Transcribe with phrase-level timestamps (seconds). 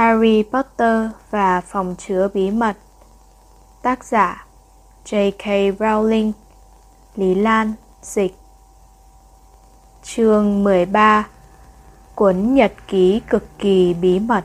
[0.00, 2.76] Harry Potter và phòng chứa bí mật
[3.82, 4.46] Tác giả
[5.04, 5.44] J.K.
[5.78, 6.32] Rowling,
[7.16, 8.36] Lý Lan, Dịch
[10.02, 11.28] Chương 13
[12.14, 14.44] Cuốn nhật ký cực kỳ bí mật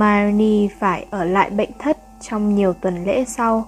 [0.00, 3.64] Hermione phải ở lại bệnh thất trong nhiều tuần lễ sau,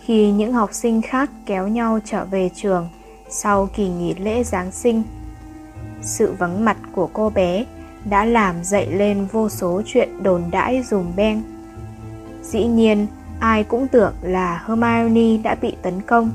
[0.00, 2.88] khi những học sinh khác kéo nhau trở về trường
[3.28, 5.02] sau kỳ nghỉ lễ Giáng sinh.
[6.02, 7.64] Sự vắng mặt của cô bé
[8.04, 11.42] đã làm dậy lên vô số chuyện đồn đãi dùm beng.
[12.42, 13.06] Dĩ nhiên,
[13.40, 16.30] ai cũng tưởng là Hermione đã bị tấn công.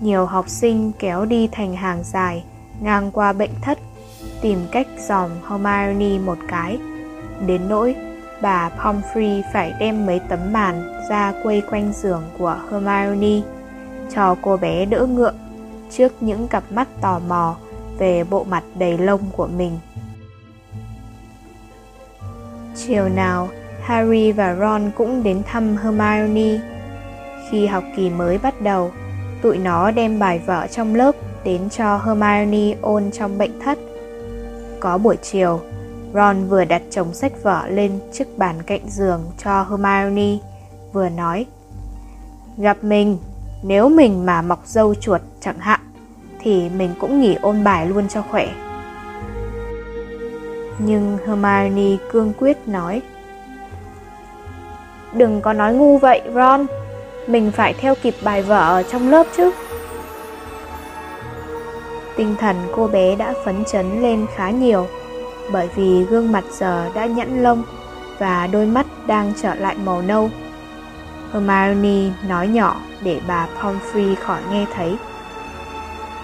[0.00, 2.44] Nhiều học sinh kéo đi thành hàng dài
[2.80, 3.78] ngang qua bệnh thất,
[4.40, 6.78] tìm cách dòm Hermione một cái,
[7.46, 7.94] đến nỗi
[8.42, 13.40] bà Pomfrey phải đem mấy tấm màn ra quây quanh giường của Hermione
[14.14, 15.34] cho cô bé đỡ ngượng
[15.90, 17.56] trước những cặp mắt tò mò
[17.98, 19.78] về bộ mặt đầy lông của mình.
[22.76, 23.48] Chiều nào,
[23.82, 26.60] Harry và Ron cũng đến thăm Hermione.
[27.50, 28.90] Khi học kỳ mới bắt đầu,
[29.42, 31.12] tụi nó đem bài vở trong lớp
[31.44, 33.78] đến cho Hermione ôn trong bệnh thất.
[34.80, 35.60] Có buổi chiều,
[36.14, 40.38] Ron vừa đặt chồng sách vở lên chiếc bàn cạnh giường cho Hermione,
[40.92, 41.46] vừa nói
[42.56, 43.18] Gặp mình,
[43.62, 45.80] nếu mình mà mọc dâu chuột chẳng hạn,
[46.40, 48.48] thì mình cũng nghỉ ôn bài luôn cho khỏe.
[50.78, 53.02] Nhưng Hermione cương quyết nói
[55.12, 56.66] Đừng có nói ngu vậy Ron,
[57.26, 59.50] mình phải theo kịp bài vở ở trong lớp chứ.
[62.16, 64.86] Tinh thần cô bé đã phấn chấn lên khá nhiều
[65.50, 67.62] bởi vì gương mặt giờ đã nhẵn lông
[68.18, 70.30] và đôi mắt đang trở lại màu nâu.
[71.32, 74.96] Hermione nói nhỏ để bà Pomfrey khỏi nghe thấy.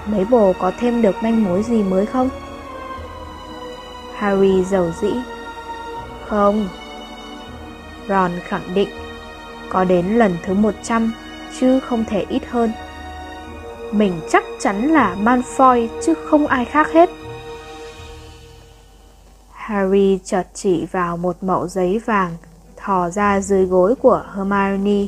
[0.07, 2.29] Mấy bồ có thêm được manh mối gì mới không?
[4.17, 5.13] Harry giàu dĩ.
[6.29, 6.69] Không.
[8.09, 8.89] Ron khẳng định,
[9.69, 11.13] có đến lần thứ 100
[11.61, 12.73] chứ không thể ít hơn.
[13.93, 17.11] Mình chắc chắn là Malfoy chứ không ai khác hết.
[19.69, 22.33] Harry chợt chỉ vào một mẩu giấy vàng
[22.77, 25.07] thò ra dưới gối của Hermione,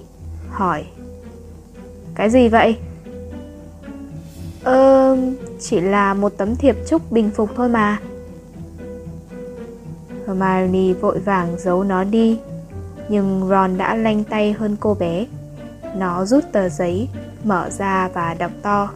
[0.50, 0.84] hỏi
[2.14, 2.76] Cái gì vậy?
[4.64, 5.16] Ơ,
[5.60, 7.98] chỉ là một tấm thiệp chúc bình phục thôi mà.
[10.26, 12.38] Hermione vội vàng giấu nó đi,
[13.08, 15.26] nhưng Ron đã lanh tay hơn cô bé.
[15.96, 17.08] Nó rút tờ giấy,
[17.44, 18.90] mở ra và đọc to.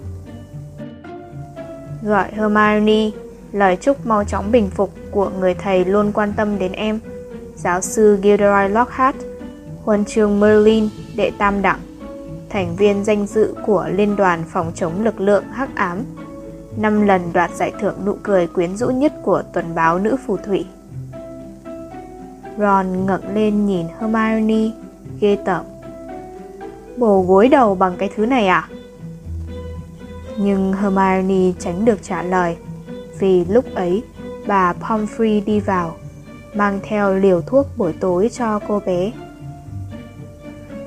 [2.03, 3.10] Gọi Hermione,
[3.54, 7.00] lời chúc mau chóng bình phục của người thầy luôn quan tâm đến em.
[7.56, 9.16] Giáo sư Gilderoy Lockhart,
[9.84, 11.78] huân chương Merlin đệ tam đẳng,
[12.50, 15.98] thành viên danh dự của Liên đoàn phòng chống lực lượng hắc ám,
[16.76, 20.36] năm lần đoạt giải thưởng nụ cười quyến rũ nhất của tuần báo nữ phù
[20.36, 20.66] thủy.
[22.59, 24.71] Ron ngẩng lên nhìn Hermione,
[25.21, 25.65] ghê tởm.
[26.97, 28.69] Bồ gối đầu bằng cái thứ này à?
[30.38, 32.56] Nhưng Hermione tránh được trả lời
[33.19, 34.02] vì lúc ấy
[34.47, 35.97] bà Pomfrey đi vào,
[36.54, 39.12] mang theo liều thuốc buổi tối cho cô bé.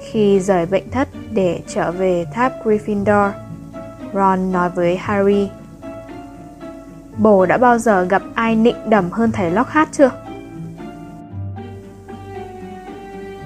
[0.02, 3.32] Khi rời bệnh thất để trở về tháp Gryffindor,
[4.14, 5.50] Ron nói với Harry
[7.18, 10.12] Bồ đã bao giờ gặp ai nịnh đầm hơn thầy Lockhart chưa?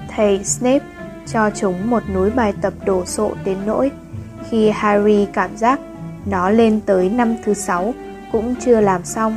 [0.08, 0.86] Thầy Snape
[1.26, 3.90] cho chúng một núi bài tập đồ sộ đến nỗi
[4.50, 5.80] khi Harry cảm giác
[6.26, 7.94] nó lên tới năm thứ sáu
[8.32, 9.36] cũng chưa làm xong.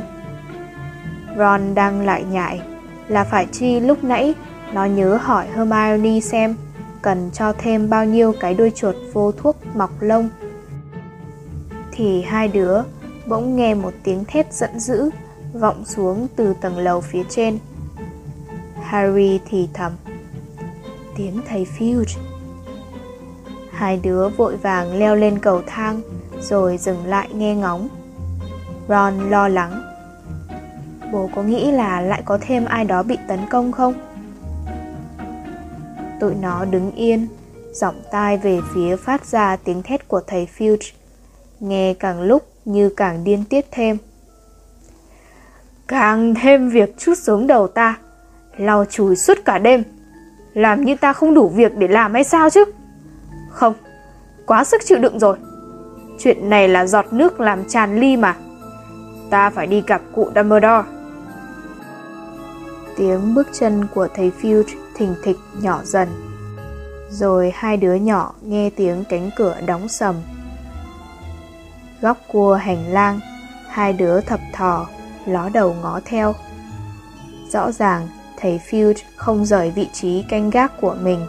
[1.38, 2.60] Ron đang lại nhại,
[3.08, 4.34] là phải chi lúc nãy
[4.72, 6.56] nó nhớ hỏi Hermione xem
[7.02, 10.28] cần cho thêm bao nhiêu cái đuôi chuột vô thuốc mọc lông.
[11.92, 12.82] Thì hai đứa
[13.26, 15.10] bỗng nghe một tiếng thét giận dữ
[15.52, 17.58] vọng xuống từ tầng lầu phía trên.
[18.82, 19.92] Harry thì thầm.
[21.16, 22.18] Tiếng thầy Filch.
[23.70, 26.00] Hai đứa vội vàng leo lên cầu thang
[26.40, 27.88] rồi dừng lại nghe ngóng.
[28.88, 29.82] Ron lo lắng.
[31.12, 33.94] Bố có nghĩ là lại có thêm ai đó bị tấn công không?
[36.20, 37.28] Tụi nó đứng yên,
[37.72, 40.92] giọng tai về phía phát ra tiếng thét của thầy Filch,
[41.60, 43.96] nghe càng lúc như càng điên tiết thêm.
[45.88, 47.98] Càng thêm việc chút xuống đầu ta,
[48.56, 49.82] lau chùi suốt cả đêm,
[50.54, 52.64] làm như ta không đủ việc để làm hay sao chứ?
[53.50, 53.74] Không,
[54.46, 55.36] quá sức chịu đựng rồi,
[56.18, 58.36] Chuyện này là giọt nước làm tràn ly mà.
[59.30, 60.88] Ta phải đi gặp cụ Dumbledore.
[62.96, 66.08] Tiếng bước chân của thầy Filch thình thịch nhỏ dần.
[67.10, 70.14] Rồi hai đứa nhỏ nghe tiếng cánh cửa đóng sầm.
[72.00, 73.20] Góc cua hành lang,
[73.68, 74.86] hai đứa thập thò,
[75.26, 76.34] ló đầu ngó theo.
[77.52, 81.26] Rõ ràng, thầy Field không rời vị trí canh gác của mình.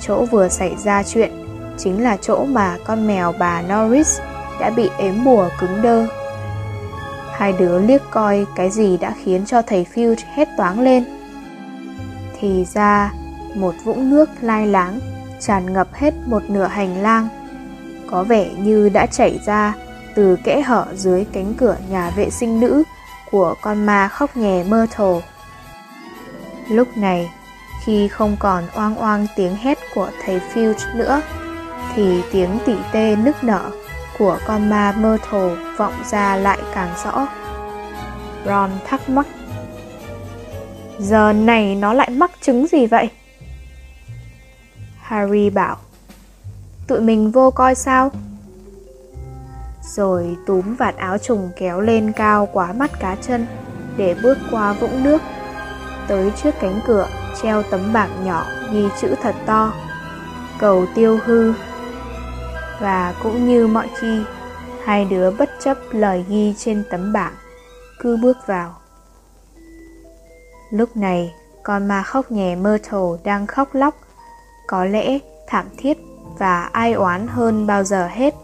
[0.00, 1.32] Chỗ vừa xảy ra chuyện
[1.78, 4.20] chính là chỗ mà con mèo bà Norris
[4.60, 6.06] đã bị ếm bùa cứng đơ.
[7.32, 11.04] Hai đứa liếc coi cái gì đã khiến cho thầy Fudge hét toáng lên.
[12.40, 13.12] Thì ra,
[13.54, 15.00] một vũng nước lai láng
[15.40, 17.28] tràn ngập hết một nửa hành lang,
[18.06, 19.74] có vẻ như đã chảy ra
[20.14, 22.82] từ kẽ hở dưới cánh cửa nhà vệ sinh nữ
[23.30, 25.20] của con ma khóc nhè mơ thổ.
[26.68, 27.30] Lúc này,
[27.84, 31.20] khi không còn oang oang tiếng hét của thầy Filch nữa,
[31.94, 33.70] thì tiếng tỉ tê nức nở
[34.22, 37.26] của con ma Myrtle vọng ra lại càng rõ.
[38.46, 39.26] Ron thắc mắc.
[40.98, 43.10] Giờ này nó lại mắc chứng gì vậy?
[45.00, 45.76] Harry bảo.
[46.86, 48.10] Tụi mình vô coi sao?
[49.96, 53.46] Rồi túm vạt áo trùng kéo lên cao quá mắt cá chân
[53.96, 55.22] để bước qua vũng nước
[56.08, 57.08] tới trước cánh cửa,
[57.42, 59.72] treo tấm bảng nhỏ ghi chữ thật to
[60.58, 61.52] cầu tiêu hư
[62.82, 64.22] và cũng như mọi khi
[64.84, 67.34] hai đứa bất chấp lời ghi trên tấm bảng
[68.00, 68.74] cứ bước vào.
[70.70, 73.94] Lúc này con ma khóc nhè Myrtle đang khóc lóc
[74.66, 75.98] có lẽ thảm thiết
[76.38, 78.34] và ai oán hơn bao giờ hết.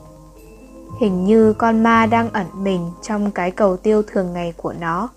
[1.00, 5.08] Hình như con ma đang ẩn mình trong cái cầu tiêu thường ngày của nó.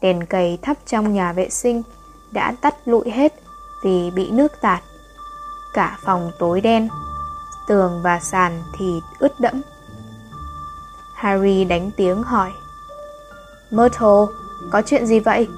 [0.00, 1.82] Đèn cầy thắp trong nhà vệ sinh
[2.32, 3.34] đã tắt lụi hết
[3.84, 4.82] vì bị nước tạt.
[5.74, 6.88] Cả phòng tối đen,
[7.66, 9.62] tường và sàn thì ướt đẫm.
[11.14, 12.52] Harry đánh tiếng hỏi
[13.70, 14.26] Myrtle,
[14.70, 15.48] có chuyện gì vậy?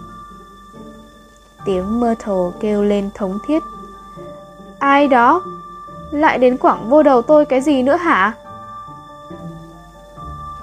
[1.64, 3.62] Tiếng Myrtle kêu lên thống thiết
[4.78, 5.42] Ai đó?
[6.10, 8.34] Lại đến quảng vô đầu tôi cái gì nữa hả?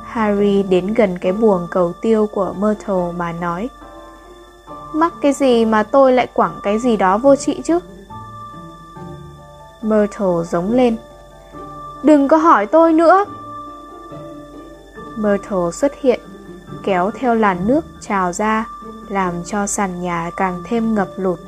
[0.03, 3.69] Harry đến gần cái buồng cầu tiêu của Myrtle mà nói
[4.93, 7.79] Mắc cái gì mà tôi lại quẳng cái gì đó vô trị chứ
[9.81, 10.97] Myrtle giống lên
[12.03, 13.25] Đừng có hỏi tôi nữa
[15.15, 16.19] Myrtle xuất hiện
[16.83, 18.65] Kéo theo làn nước trào ra
[19.09, 21.39] Làm cho sàn nhà càng thêm ngập lụt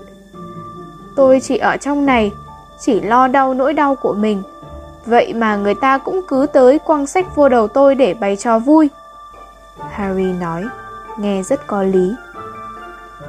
[1.16, 2.32] Tôi chỉ ở trong này
[2.80, 4.44] Chỉ lo đau nỗi đau của mình
[5.06, 8.60] Vậy mà người ta cũng cứ tới quăng sách vô đầu tôi để bày cho
[8.60, 8.90] vui.
[9.92, 10.64] Harry nói,
[11.18, 12.16] nghe rất có lý.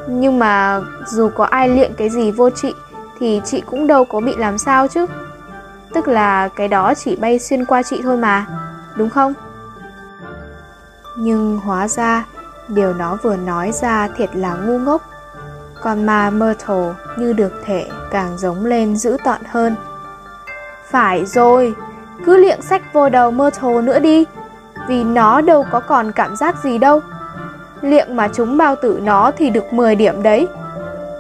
[0.09, 2.75] Nhưng mà dù có ai liệng cái gì vô chị,
[3.19, 5.07] thì chị cũng đâu có bị làm sao chứ.
[5.97, 8.47] Tức là cái đó chỉ bay xuyên qua chị thôi mà,
[8.97, 9.35] đúng không?
[11.17, 12.25] Nhưng hóa ra,
[12.69, 15.03] điều nó vừa nói ra thiệt là ngu ngốc.
[15.83, 19.77] Còn mà Myrtle như được thể càng giống lên dữ tợn hơn.
[20.91, 21.75] Phải rồi,
[22.27, 23.51] cứ liệng sách vô đầu mơ
[23.83, 24.25] nữa đi,
[24.89, 27.01] vì nó đâu có còn cảm giác gì đâu.
[27.81, 30.49] Liệng mà chúng bao tử nó thì được 10 điểm đấy,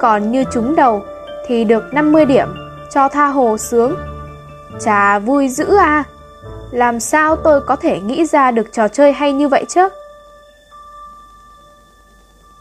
[0.00, 1.05] còn như chúng đầu
[1.46, 2.49] thì được 50 điểm,
[2.90, 3.96] cho tha hồ sướng.
[4.80, 6.04] Chà vui dữ à,
[6.71, 9.88] làm sao tôi có thể nghĩ ra được trò chơi hay như vậy chứ?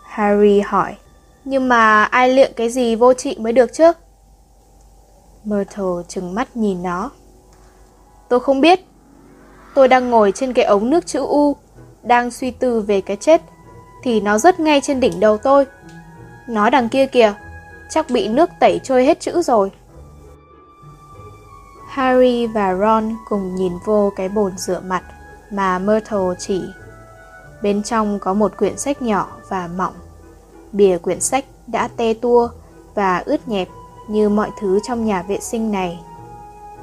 [0.03, 0.95] Harry hỏi,
[1.45, 3.91] nhưng mà ai liệng cái gì vô trị mới được chứ?
[5.43, 7.11] Myrtle trừng mắt nhìn nó.
[8.29, 8.79] Tôi không biết.
[9.75, 11.55] Tôi đang ngồi trên cái ống nước chữ U,
[12.03, 13.41] đang suy tư về cái chết,
[14.03, 15.65] thì nó rớt ngay trên đỉnh đầu tôi.
[16.47, 17.33] Nó đằng kia kìa,
[17.89, 19.71] chắc bị nước tẩy trôi hết chữ rồi.
[21.95, 25.03] Harry và Ron cùng nhìn vô cái bồn rửa mặt
[25.51, 26.63] mà Myrtle chỉ.
[27.61, 29.93] Bên trong có một quyển sách nhỏ và mỏng.
[30.71, 32.49] Bìa quyển sách đã te tua
[32.95, 33.67] và ướt nhẹp
[34.07, 35.99] như mọi thứ trong nhà vệ sinh này.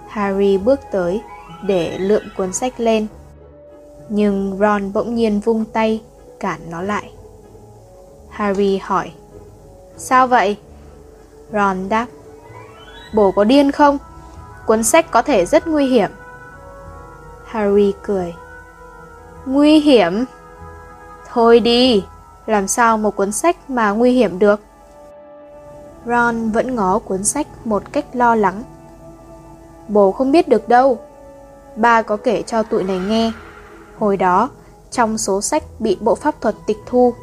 [0.08, 1.20] Harry bước tới
[1.66, 3.06] để lượm cuốn sách lên.
[4.08, 6.02] Nhưng Ron bỗng nhiên vung tay
[6.40, 7.10] cản nó lại.
[8.30, 9.12] Harry hỏi,
[9.96, 10.56] Sao vậy?
[11.52, 12.06] Ron đáp,
[13.14, 13.98] Bố có điên không?
[14.66, 16.10] Cuốn sách có thể rất nguy hiểm.
[17.44, 18.34] Harry cười,
[19.46, 20.24] Nguy hiểm?
[21.32, 22.04] Thôi đi,
[22.46, 24.60] làm sao một cuốn sách mà nguy hiểm được?
[26.06, 28.62] Ron vẫn ngó cuốn sách một cách lo lắng.
[29.88, 30.98] Bố không biết được đâu.
[31.76, 33.32] Ba có kể cho tụi này nghe.
[33.98, 34.50] Hồi đó,
[34.90, 37.14] trong số sách bị bộ pháp thuật tịch thu,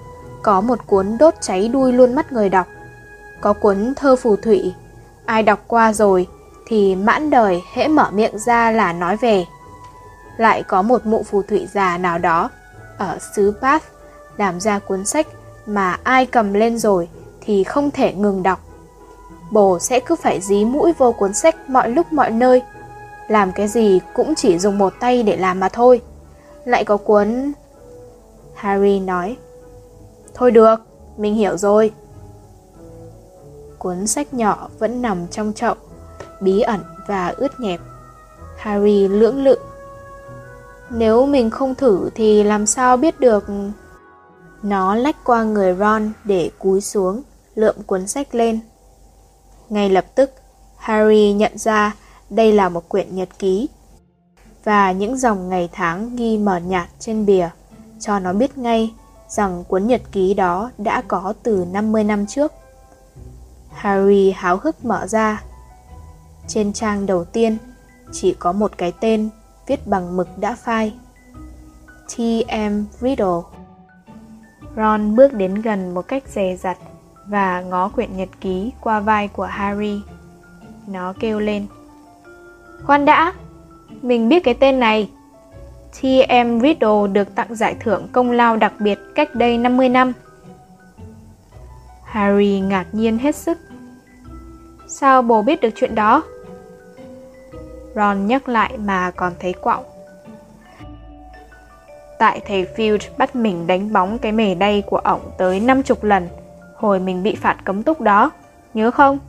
[0.42, 2.68] có một cuốn đốt cháy đuôi luôn mắt người đọc.
[3.42, 4.74] Có cuốn thơ phù thủy,
[5.26, 6.28] ai đọc qua rồi
[6.70, 9.46] thì mãn đời hễ mở miệng ra là nói về.
[10.38, 12.50] lại có một mụ phù thủy già nào đó
[12.98, 13.86] ở xứ Bath
[14.38, 15.28] làm ra cuốn sách
[15.66, 17.10] mà ai cầm lên rồi
[17.42, 18.60] thì không thể ngừng đọc.
[19.52, 22.62] Bồ sẽ cứ phải dí mũi vô cuốn sách mọi lúc mọi nơi.
[23.28, 26.02] Làm cái gì cũng chỉ dùng một tay để làm mà thôi.
[26.66, 27.52] Lại có cuốn...
[28.56, 29.38] Harry nói.
[30.34, 30.76] Thôi được,
[31.18, 31.92] mình hiểu rồi.
[33.78, 35.76] Cuốn sách nhỏ vẫn nằm trong chậu,
[36.42, 37.80] bí ẩn và ướt nhẹp.
[38.58, 39.58] Harry lưỡng lự.
[40.90, 43.46] Nếu mình không thử thì làm sao biết được...
[44.64, 47.22] Nó lách qua người Ron để cúi xuống,
[47.56, 48.60] lượm cuốn sách lên.
[49.70, 50.32] Ngay lập tức,
[50.78, 51.96] Harry nhận ra
[52.30, 53.70] đây là một quyển nhật ký
[54.64, 57.50] và những dòng ngày tháng ghi mờ nhạt trên bìa
[58.00, 58.94] cho nó biết ngay
[59.28, 62.54] rằng cuốn nhật ký đó đã có từ 50 năm trước.
[63.70, 65.44] Harry háo hức mở ra.
[66.50, 67.58] Trên trang đầu tiên
[68.12, 69.30] chỉ có một cái tên
[69.68, 70.94] viết bằng mực đã phai.
[72.16, 72.84] T.M.
[73.00, 73.42] Riddle.
[74.76, 76.78] Ron bước đến gần một cách dè dặt
[77.28, 80.02] và ngó quyển nhật ký qua vai của Harry.
[80.88, 81.66] Nó kêu lên.
[82.84, 83.34] Khoan đã,
[84.02, 85.10] mình biết cái tên này.
[86.02, 86.62] T.M.
[86.62, 90.14] Riddle được tặng giải thưởng công lao đặc biệt cách đây 50 năm.
[92.04, 93.58] Harry ngạc nhiên hết sức.
[94.88, 96.24] Sao bố biết được chuyện đó?
[97.96, 99.84] Ron nhắc lại mà còn thấy quọng.
[102.20, 106.28] Tại thầy Field bắt mình đánh bóng cái mề đay của ổng tới 50 lần
[106.80, 108.32] hồi mình bị phạt cấm túc đó,
[108.74, 109.20] nhớ không?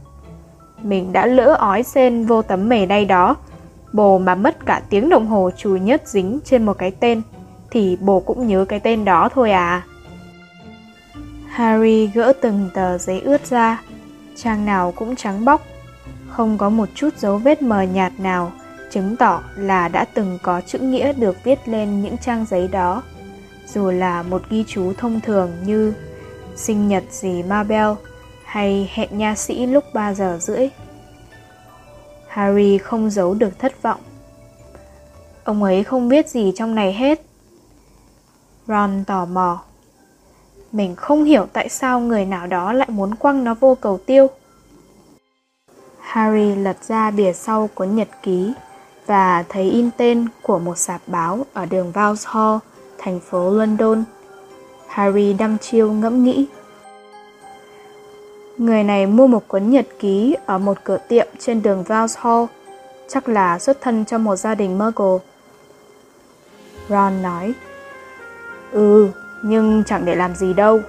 [0.82, 3.36] Mình đã lỡ ói sen vô tấm mề đay đó,
[3.92, 7.22] bồ mà mất cả tiếng đồng hồ chùi nhớt dính trên một cái tên,
[7.70, 9.82] thì bồ cũng nhớ cái tên đó thôi à.
[11.48, 13.82] Harry gỡ từng tờ giấy ướt ra,
[14.36, 15.60] trang nào cũng trắng bóc,
[16.30, 18.52] không có một chút dấu vết mờ nhạt nào
[18.90, 23.02] chứng tỏ là đã từng có chữ nghĩa được viết lên những trang giấy đó,
[23.66, 25.94] dù là một ghi chú thông thường như
[26.56, 27.88] sinh nhật gì Mabel
[28.44, 30.68] hay hẹn nha sĩ lúc 3 giờ rưỡi.
[32.28, 34.00] Harry không giấu được thất vọng.
[35.44, 37.22] Ông ấy không biết gì trong này hết.
[38.66, 39.62] Ron tò mò.
[40.72, 44.30] Mình không hiểu tại sao người nào đó lại muốn quăng nó vô cầu tiêu.
[46.10, 48.52] Harry lật ra bìa sau cuốn nhật ký
[49.06, 52.56] và thấy in tên của một sạp báo ở đường Vauxhall,
[52.98, 54.04] thành phố London.
[54.88, 56.46] Harry đăm chiêu ngẫm nghĩ.
[58.58, 62.44] Người này mua một cuốn nhật ký ở một cửa tiệm trên đường Vauxhall,
[63.08, 65.18] chắc là xuất thân trong một gia đình Muggle.
[66.88, 67.54] Ron nói,
[68.72, 69.08] Ừ,
[69.44, 70.80] nhưng chẳng để làm gì đâu.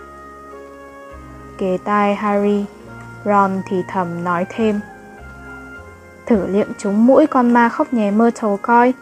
[1.58, 2.66] Kề tai Harry,
[3.26, 4.80] Ron thì thầm nói thêm.
[6.32, 8.94] Thử liệm trúng mũi con ma khóc nhè Myrtle coi,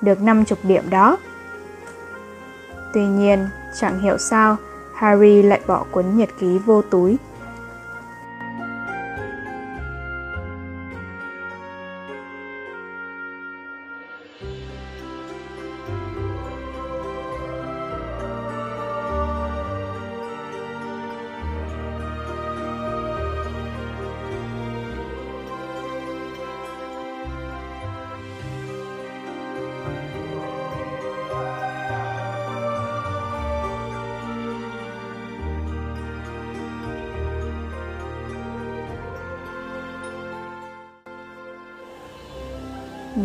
[0.00, 1.16] được 50 điểm đó.
[2.94, 3.48] Tuy nhiên,
[3.80, 4.56] chẳng hiểu sao
[4.94, 7.16] Harry lại bỏ cuốn nhật ký vô túi.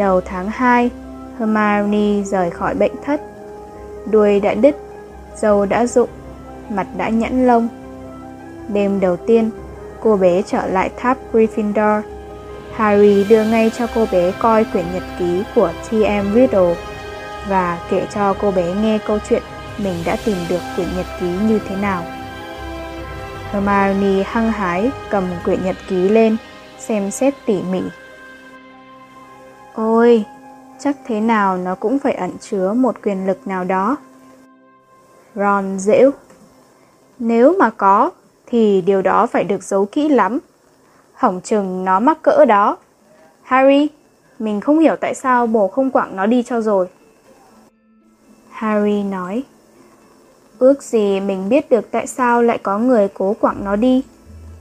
[0.10, 0.90] Đầu tháng 2,
[1.40, 3.22] Hermione rời khỏi bệnh thất.
[4.12, 4.76] Đuôi đã đứt,
[5.36, 6.10] dâu đã rụng,
[6.70, 7.68] mặt đã nhẵn lông.
[8.68, 9.50] Đêm đầu tiên,
[10.00, 12.02] cô bé trở lại tháp Gryffindor.
[12.76, 16.34] Harry đưa ngay cho cô bé coi quyển nhật ký của T.M.
[16.34, 16.76] Riddle
[17.50, 19.44] và kể cho cô bé nghe câu chuyện
[19.78, 22.04] mình đã tìm được quyển nhật ký như thế nào.
[23.52, 26.38] Hermione hăng hái cầm quyển nhật ký lên,
[26.80, 27.82] xem xét tỉ mỉ
[29.74, 30.26] Ôi,
[30.80, 33.98] chắc thế nào nó cũng phải ẩn chứa một quyền lực nào đó.
[35.36, 36.12] Ron dễu.
[37.20, 38.12] Nếu mà có,
[38.46, 40.40] thì điều đó phải được giấu kỹ lắm.
[41.14, 42.78] Hỏng chừng nó mắc cỡ đó.
[43.42, 43.88] Harry,
[44.40, 46.88] mình không hiểu tại sao bố không quẳng nó đi cho rồi.
[48.50, 49.44] Harry nói.
[50.60, 54.04] Ước gì mình biết được tại sao lại có người cố quẳng nó đi.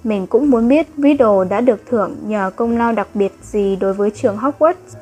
[0.05, 3.95] Mình cũng muốn biết Riddle đã được thưởng nhờ công lao đặc biệt gì đối
[3.95, 4.97] với trường Hogwarts.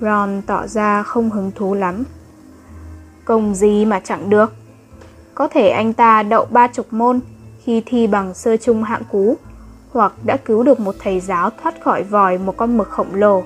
[0.00, 2.04] Ron tỏ ra không hứng thú lắm.
[3.24, 4.52] Công gì mà chẳng được.
[5.34, 7.20] Có thể anh ta đậu ba chục môn
[7.64, 9.36] khi thi bằng sơ trung hạng cú,
[9.92, 13.42] hoặc đã cứu được một thầy giáo thoát khỏi vòi một con mực khổng lồ,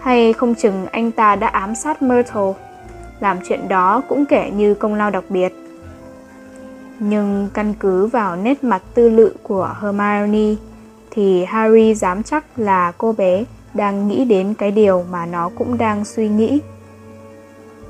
[0.00, 2.52] hay không chừng anh ta đã ám sát Myrtle
[3.20, 5.52] làm chuyện đó cũng kể như công lao đặc biệt.
[7.02, 10.54] Nhưng căn cứ vào nét mặt tư lự của Hermione
[11.10, 15.78] thì Harry dám chắc là cô bé đang nghĩ đến cái điều mà nó cũng
[15.78, 16.60] đang suy nghĩ.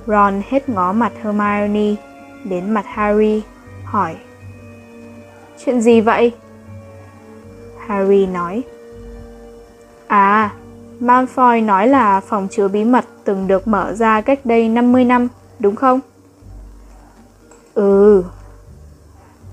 [0.06, 1.94] Ron hết ngó mặt Hermione
[2.44, 3.42] đến mặt Harry,
[3.84, 4.16] hỏi
[5.64, 6.32] Chuyện gì vậy?
[7.86, 8.62] Harry nói
[10.06, 10.52] À,
[11.00, 15.28] Malfoy nói là phòng chứa bí mật từng được mở ra cách đây 50 năm,
[15.58, 16.00] đúng không?
[17.74, 18.22] Ừ.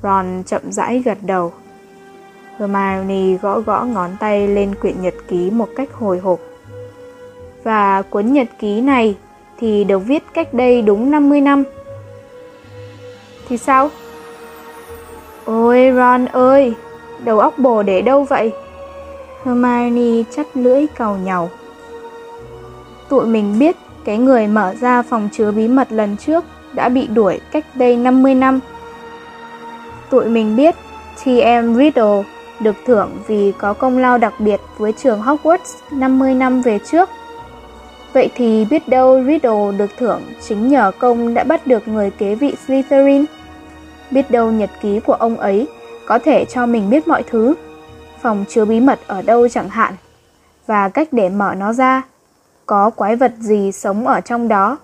[0.04, 1.54] Ron chậm rãi gật đầu.
[2.60, 6.40] Hermione gõ gõ ngón tay lên quyển nhật ký một cách hồi hộp.
[7.64, 9.16] Và cuốn nhật ký này
[9.60, 11.64] thì được viết cách đây đúng 50 năm.
[13.50, 13.90] Thì sao?
[15.46, 16.74] Ôi Ron ơi,
[17.24, 18.52] đầu óc bồ để đâu vậy?
[19.44, 21.50] Hermione chắt lưỡi cầu nhau.
[23.10, 23.76] Tụi mình biết
[24.06, 27.98] cái người mở ra phòng chứa bí mật lần trước đã bị đuổi cách đây
[27.98, 28.60] 50 năm.
[30.10, 30.76] Tụi mình biết
[31.26, 31.76] T.M.
[31.76, 32.24] Riddle
[32.60, 37.10] được thưởng vì có công lao đặc biệt với trường Hogwarts 50 năm về trước.
[38.14, 42.36] Vậy thì biết đâu Riddle được thưởng chính nhờ công đã bắt được người kế
[42.36, 43.26] vị Slytherin.
[44.12, 45.68] Biết đâu nhật ký của ông ấy
[46.06, 47.54] có thể cho mình biết mọi thứ.
[48.22, 49.94] Phòng chứa bí mật ở đâu chẳng hạn.
[50.68, 52.02] Và cách để mở nó ra.
[52.66, 54.78] Có quái vật gì sống ở trong đó.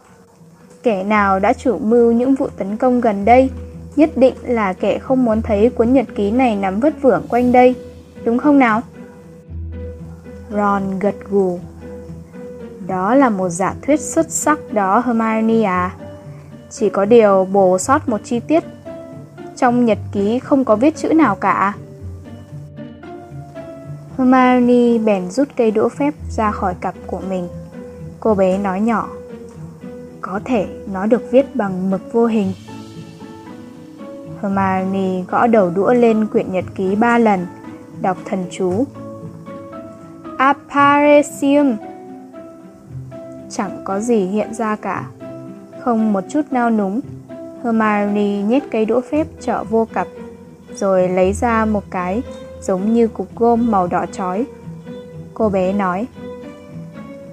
[0.84, 3.50] Kẻ nào đã chủ mưu những vụ tấn công gần đây
[3.95, 7.51] nhất định là kẻ không muốn thấy cuốn nhật ký này nắm vất vưởng quanh
[7.51, 7.75] đây,
[8.23, 8.81] đúng không nào?
[10.51, 11.59] Ron gật gù.
[12.88, 15.95] Đó là một giả thuyết xuất sắc đó Hermione à.
[16.69, 18.63] Chỉ có điều bổ sót một chi tiết.
[19.55, 21.73] Trong nhật ký không có viết chữ nào cả.
[24.17, 27.47] Hermione bèn rút cây đũa phép ra khỏi cặp của mình.
[28.19, 29.09] Cô bé nói nhỏ.
[30.21, 32.53] Có thể nó được viết bằng mực vô hình.
[34.43, 37.47] Hermione gõ đầu đũa lên quyển nhật ký ba lần,
[38.01, 38.86] đọc thần chú.
[40.38, 41.75] Aparecium.
[43.49, 45.06] Chẳng có gì hiện ra cả.
[45.79, 46.99] Không một chút nao núng,
[47.63, 50.08] Hermione nhét cây đũa phép trở vô cặp,
[50.75, 52.21] rồi lấy ra một cái
[52.62, 54.45] giống như cục gôm màu đỏ chói.
[55.34, 56.08] Cô bé nói,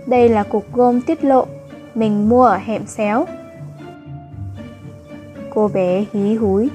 [0.07, 1.47] đây là cục gôm tiết lộ,
[1.95, 3.25] mình mua ở hẻm xéo.
[5.55, 6.71] Cô bé hí húi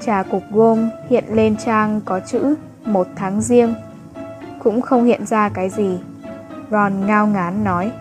[0.00, 3.74] Trà cục gôm hiện lên trang có chữ một tháng riêng.
[4.58, 5.98] Cũng không hiện ra cái gì.
[6.70, 7.92] Ron ngao ngán nói.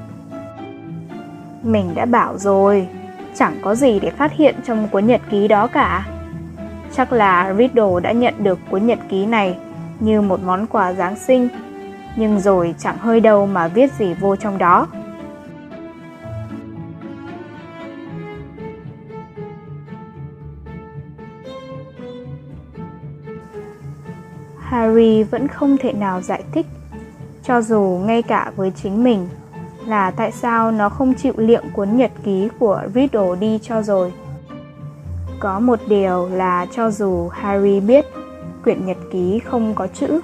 [1.64, 2.88] Mình đã bảo rồi,
[3.36, 6.08] chẳng có gì để phát hiện trong cuốn nhật ký đó cả.
[6.96, 9.58] Chắc là Riddle đã nhận được cuốn nhật ký này
[10.00, 11.48] như một món quà Giáng sinh,
[12.16, 14.88] nhưng rồi chẳng hơi đâu mà viết gì vô trong đó.
[24.70, 26.66] Harry vẫn không thể nào giải thích,
[27.44, 29.28] cho dù ngay cả với chính mình,
[29.86, 34.14] là tại sao nó không chịu liệng cuốn nhật ký của Riddle đi cho rồi.
[35.40, 38.06] Có một điều là cho dù Harry biết
[38.64, 40.22] quyển nhật ký không có chữ,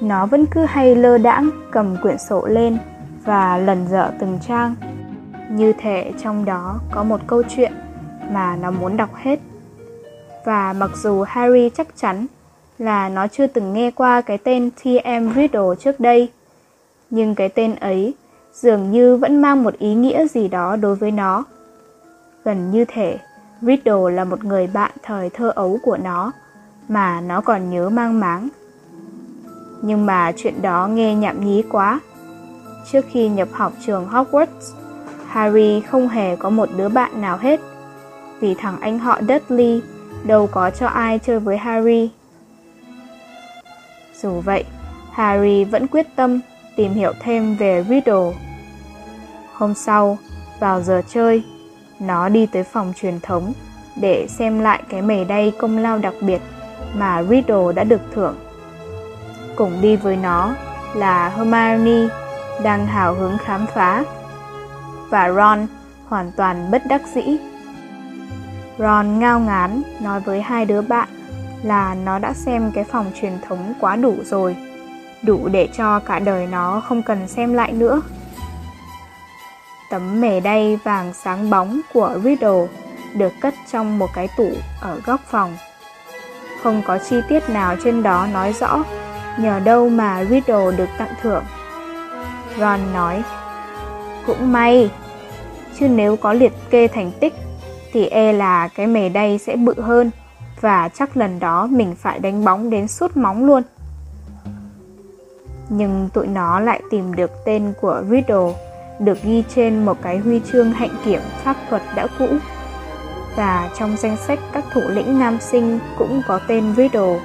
[0.00, 2.78] nó vẫn cứ hay lơ đãng cầm quyển sổ lên
[3.24, 4.74] và lần dở từng trang.
[5.50, 7.72] Như thể trong đó có một câu chuyện
[8.30, 9.40] mà nó muốn đọc hết.
[10.44, 12.26] Và mặc dù Harry chắc chắn
[12.80, 15.34] là nó chưa từng nghe qua cái tên T.M.
[15.34, 16.30] Riddle trước đây.
[17.10, 18.14] Nhưng cái tên ấy
[18.54, 21.44] dường như vẫn mang một ý nghĩa gì đó đối với nó.
[22.44, 23.18] Gần như thể
[23.62, 26.32] Riddle là một người bạn thời thơ ấu của nó
[26.88, 28.48] mà nó còn nhớ mang máng.
[29.82, 32.00] Nhưng mà chuyện đó nghe nhảm nhí quá.
[32.92, 34.74] Trước khi nhập học trường Hogwarts,
[35.26, 37.60] Harry không hề có một đứa bạn nào hết
[38.40, 39.82] vì thằng anh họ Dudley
[40.24, 42.10] đâu có cho ai chơi với Harry.
[44.22, 44.64] Dù vậy,
[45.12, 46.40] Harry vẫn quyết tâm
[46.76, 48.32] tìm hiểu thêm về Riddle.
[49.52, 50.18] Hôm sau,
[50.58, 51.42] vào giờ chơi,
[52.00, 53.52] nó đi tới phòng truyền thống
[53.96, 56.40] để xem lại cái mề đay công lao đặc biệt
[56.94, 58.36] mà Riddle đã được thưởng.
[59.56, 60.54] Cùng đi với nó
[60.94, 62.08] là Hermione
[62.62, 64.04] đang hào hứng khám phá
[65.10, 65.66] và Ron
[66.08, 67.36] hoàn toàn bất đắc dĩ.
[68.78, 71.08] Ron ngao ngán nói với hai đứa bạn
[71.62, 74.56] là nó đã xem cái phòng truyền thống quá đủ rồi.
[75.22, 78.02] Đủ để cho cả đời nó không cần xem lại nữa.
[79.90, 82.66] Tấm mề đay vàng sáng bóng của Riddle
[83.14, 85.56] được cất trong một cái tủ ở góc phòng.
[86.62, 88.84] Không có chi tiết nào trên đó nói rõ,
[89.38, 91.44] nhờ đâu mà Riddle được tặng thưởng.
[92.58, 93.22] Ron nói,
[94.26, 94.90] cũng may,
[95.78, 97.34] chứ nếu có liệt kê thành tích
[97.92, 100.10] thì e là cái mề đay sẽ bự hơn
[100.60, 103.62] và chắc lần đó mình phải đánh bóng đến suốt móng luôn.
[105.68, 108.54] Nhưng tụi nó lại tìm được tên của Riddle
[108.98, 112.26] được ghi trên một cái huy chương hạnh kiểm pháp thuật đã cũ.
[113.36, 117.20] Và trong danh sách các thủ lĩnh nam sinh cũng có tên Riddle.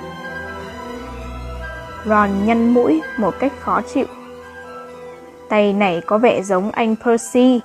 [2.06, 4.06] Ron nhăn mũi một cách khó chịu.
[5.50, 7.62] Tay này có vẻ giống anh Percy,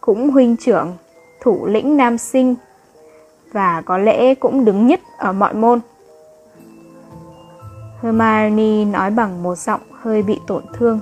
[0.00, 0.96] cũng huynh trưởng,
[1.42, 2.54] thủ lĩnh nam sinh,
[3.54, 5.80] và có lẽ cũng đứng nhất ở mọi môn.
[8.02, 11.00] Hermione nói bằng một giọng hơi bị tổn thương.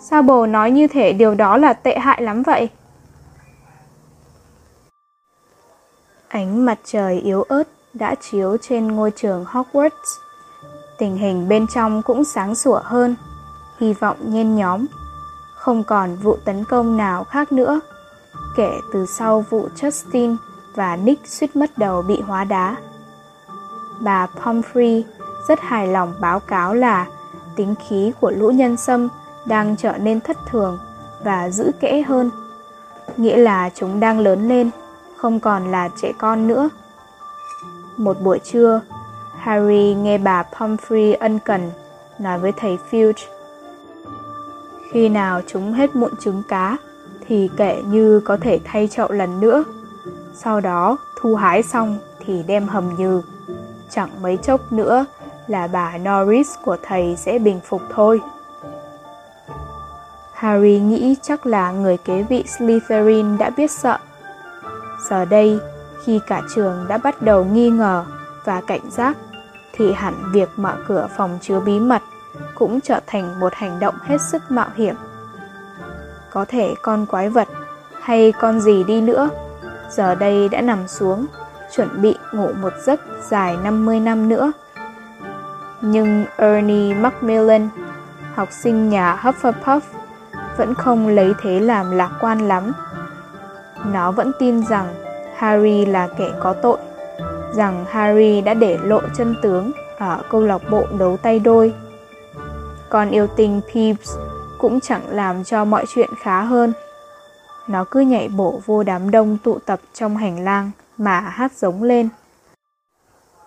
[0.00, 2.68] Sao bồ nói như thể điều đó là tệ hại lắm vậy?
[6.28, 7.62] Ánh mặt trời yếu ớt
[7.94, 10.18] đã chiếu trên ngôi trường Hogwarts.
[10.98, 13.16] Tình hình bên trong cũng sáng sủa hơn,
[13.78, 14.86] hy vọng nhen nhóm.
[15.54, 17.80] Không còn vụ tấn công nào khác nữa,
[18.56, 20.36] kể từ sau vụ Justin
[20.76, 22.76] và Nick suýt mất đầu bị hóa đá.
[24.00, 25.02] Bà Pomfrey
[25.48, 27.06] rất hài lòng báo cáo là
[27.56, 29.08] tính khí của lũ nhân sâm
[29.46, 30.78] đang trở nên thất thường
[31.24, 32.30] và dữ kẽ hơn.
[33.16, 34.70] Nghĩa là chúng đang lớn lên,
[35.16, 36.68] không còn là trẻ con nữa.
[37.96, 38.80] Một buổi trưa,
[39.38, 41.70] Harry nghe bà Pomfrey ân cần
[42.18, 43.26] nói với thầy Filch.
[44.90, 46.76] Khi nào chúng hết mụn trứng cá,
[47.26, 49.64] thì kể như có thể thay chậu lần nữa.
[50.38, 53.22] Sau đó, thu hái xong thì đem hầm nhừ.
[53.90, 55.04] Chẳng mấy chốc nữa
[55.46, 58.20] là bà Norris của thầy sẽ bình phục thôi.
[60.32, 63.98] Harry nghĩ chắc là người kế vị Slytherin đã biết sợ.
[65.10, 65.58] Giờ đây,
[66.04, 68.04] khi cả trường đã bắt đầu nghi ngờ
[68.44, 69.16] và cảnh giác,
[69.72, 72.02] thì hẳn việc mở cửa phòng chứa bí mật
[72.54, 74.94] cũng trở thành một hành động hết sức mạo hiểm.
[76.30, 77.48] Có thể con quái vật
[78.00, 79.30] hay con gì đi nữa,
[79.96, 81.26] giờ đây đã nằm xuống,
[81.76, 84.52] chuẩn bị ngủ một giấc dài 50 năm nữa.
[85.80, 87.68] Nhưng Ernie Macmillan,
[88.34, 89.80] học sinh nhà Hufflepuff,
[90.56, 92.72] vẫn không lấy thế làm lạc quan lắm.
[93.92, 94.94] Nó vẫn tin rằng
[95.36, 96.78] Harry là kẻ có tội,
[97.52, 101.74] rằng Harry đã để lộ chân tướng ở câu lạc bộ đấu tay đôi.
[102.88, 104.10] Còn yêu tình Peeves
[104.58, 106.72] cũng chẳng làm cho mọi chuyện khá hơn.
[107.68, 111.82] Nó cứ nhảy bổ vô đám đông tụ tập trong hành lang mà hát giống
[111.82, 112.08] lên.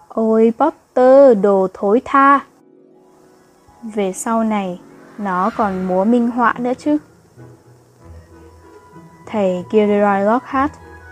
[0.07, 2.39] Ôi Potter, đồ thối tha!
[3.83, 4.79] Về sau này,
[5.17, 6.97] nó còn múa minh họa nữa chứ.
[9.25, 10.71] Thầy Gilderoy Lockhart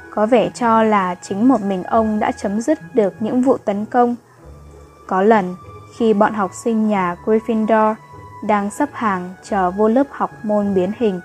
[0.10, 3.86] có vẻ cho là chính một mình ông đã chấm dứt được những vụ tấn
[3.86, 4.16] công.
[5.08, 5.56] Có lần,
[5.98, 7.96] khi bọn học sinh nhà Gryffindor
[8.44, 11.22] đang sắp hàng chờ vô lớp học môn biến hình,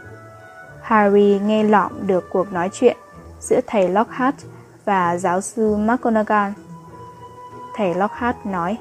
[0.92, 2.96] Harry nghe lọm được cuộc nói chuyện
[3.40, 4.36] giữa thầy Lockhart
[4.84, 6.52] và giáo sư McGonagall.
[7.74, 8.76] Thầy Lockhart nói,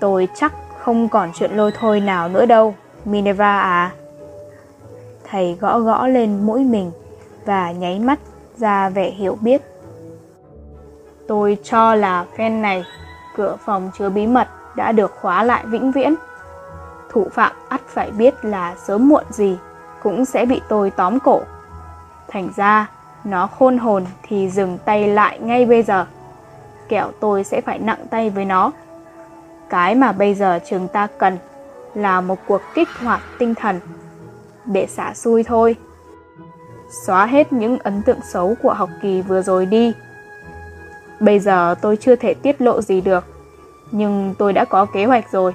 [0.00, 3.92] Tôi chắc không còn chuyện lôi thôi nào nữa đâu, Minerva à.
[5.30, 6.90] Thầy gõ gõ lên mũi mình
[7.44, 8.18] và nháy mắt
[8.56, 9.62] ra vẻ hiểu biết.
[11.28, 12.84] Tôi cho là phen này,
[13.36, 16.14] cửa phòng chứa bí mật đã được khóa lại vĩnh viễn.
[17.10, 19.56] Thủ phạm ắt phải biết là sớm muộn gì
[20.02, 21.40] cũng sẽ bị tôi tóm cổ.
[22.28, 22.90] Thành ra,
[23.24, 26.06] nó khôn hồn thì dừng tay lại ngay bây giờ.
[26.88, 28.72] Kẻo tôi sẽ phải nặng tay với nó.
[29.70, 31.38] Cái mà bây giờ trường ta cần
[31.94, 33.80] là một cuộc kích hoạt tinh thần
[34.64, 35.76] để xả xui thôi.
[37.06, 39.92] Xóa hết những ấn tượng xấu của học kỳ vừa rồi đi.
[41.20, 43.24] Bây giờ tôi chưa thể tiết lộ gì được,
[43.90, 45.54] nhưng tôi đã có kế hoạch rồi.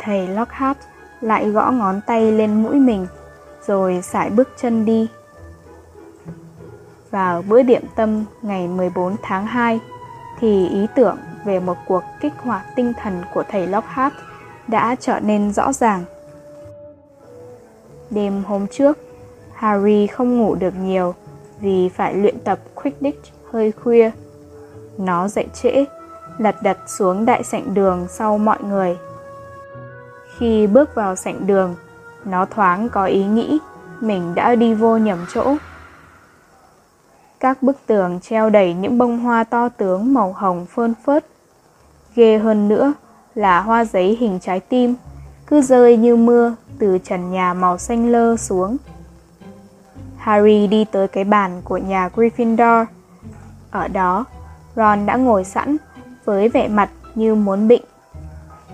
[0.00, 0.78] Thầy Lockhart
[1.22, 3.06] lại gõ ngón tay lên mũi mình,
[3.66, 5.08] rồi sải bước chân đi.
[7.10, 9.80] Vào bữa điểm tâm ngày 14 tháng 2,
[10.40, 14.14] thì ý tưởng về một cuộc kích hoạt tinh thần của thầy Lockhart
[14.68, 16.04] đã trở nên rõ ràng.
[18.10, 18.98] Đêm hôm trước,
[19.54, 21.14] Harry không ngủ được nhiều
[21.60, 24.10] vì phải luyện tập Quidditch hơi khuya.
[24.98, 25.84] Nó dậy trễ,
[26.38, 28.96] lật đật xuống đại sảnh đường sau mọi người.
[30.38, 31.74] Khi bước vào sảnh đường,
[32.24, 33.58] nó thoáng có ý nghĩ
[34.00, 35.56] mình đã đi vô nhầm chỗ.
[37.40, 41.26] Các bức tường treo đầy những bông hoa to tướng màu hồng phơn phớt.
[42.14, 42.92] Ghê hơn nữa
[43.34, 44.94] là hoa giấy hình trái tim,
[45.46, 48.76] cứ rơi như mưa từ trần nhà màu xanh lơ xuống.
[50.16, 52.84] Harry đi tới cái bàn của nhà Gryffindor.
[53.70, 54.24] Ở đó,
[54.76, 55.76] Ron đã ngồi sẵn
[56.24, 57.82] với vẻ mặt như muốn bệnh.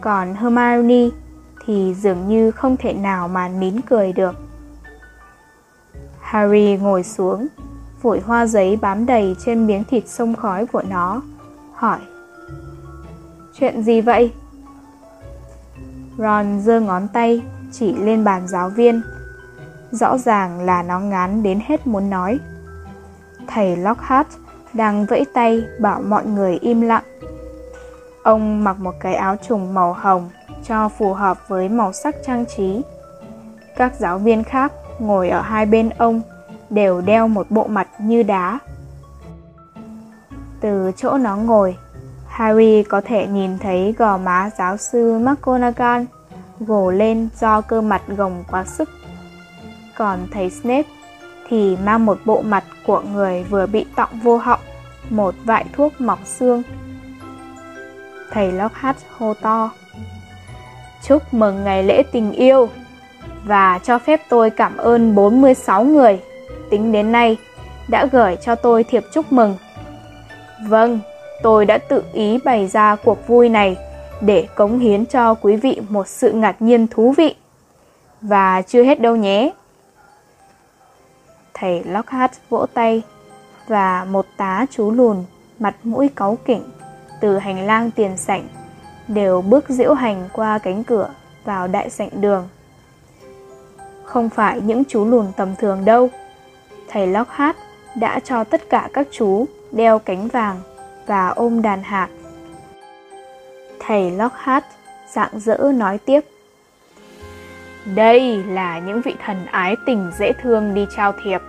[0.00, 1.08] Còn Hermione
[1.68, 4.34] thì dường như không thể nào mà nín cười được.
[6.20, 7.46] Harry ngồi xuống,
[8.02, 11.22] vội hoa giấy bám đầy trên miếng thịt sông khói của nó,
[11.74, 11.98] hỏi.
[13.58, 14.32] Chuyện gì vậy?
[16.18, 19.02] Ron giơ ngón tay chỉ lên bàn giáo viên.
[19.90, 22.38] Rõ ràng là nó ngán đến hết muốn nói.
[23.46, 24.28] Thầy Lockhart
[24.72, 27.04] đang vẫy tay bảo mọi người im lặng.
[28.22, 30.30] Ông mặc một cái áo trùng màu hồng
[30.68, 32.82] cho phù hợp với màu sắc trang trí.
[33.76, 36.20] Các giáo viên khác ngồi ở hai bên ông
[36.70, 38.58] đều đeo một bộ mặt như đá.
[40.60, 41.76] Từ chỗ nó ngồi,
[42.28, 46.04] Harry có thể nhìn thấy gò má giáo sư McGonagall
[46.60, 48.88] gồ lên do cơ mặt gồng quá sức.
[49.96, 50.88] Còn thấy Snape
[51.48, 54.60] thì mang một bộ mặt của người vừa bị tọng vô họng,
[55.10, 56.62] một vại thuốc mọc xương.
[58.30, 59.70] Thầy Lockhart hô to.
[61.02, 62.68] Chúc mừng ngày lễ tình yêu
[63.44, 66.20] và cho phép tôi cảm ơn 46 người
[66.70, 67.36] tính đến nay
[67.88, 69.56] đã gửi cho tôi thiệp chúc mừng.
[70.66, 71.00] Vâng,
[71.42, 73.76] tôi đã tự ý bày ra cuộc vui này
[74.20, 77.34] để cống hiến cho quý vị một sự ngạc nhiên thú vị.
[78.20, 79.52] Và chưa hết đâu nhé.
[81.54, 83.02] Thầy Lockhart vỗ tay
[83.68, 85.24] và một tá chú lùn
[85.58, 86.62] mặt mũi cáu kỉnh
[87.20, 88.48] từ hành lang tiền sảnh
[89.08, 91.08] đều bước diễu hành qua cánh cửa
[91.44, 92.48] vào đại sảnh đường.
[94.04, 96.10] Không phải những chú lùn tầm thường đâu.
[96.88, 97.56] Thầy Lockhart
[97.94, 100.60] đã cho tất cả các chú đeo cánh vàng
[101.06, 102.08] và ôm đàn hạt.
[103.78, 104.64] Thầy Lockhart
[105.12, 106.20] dạng dỡ nói tiếp.
[107.94, 111.40] Đây là những vị thần ái tình dễ thương đi trao thiệp.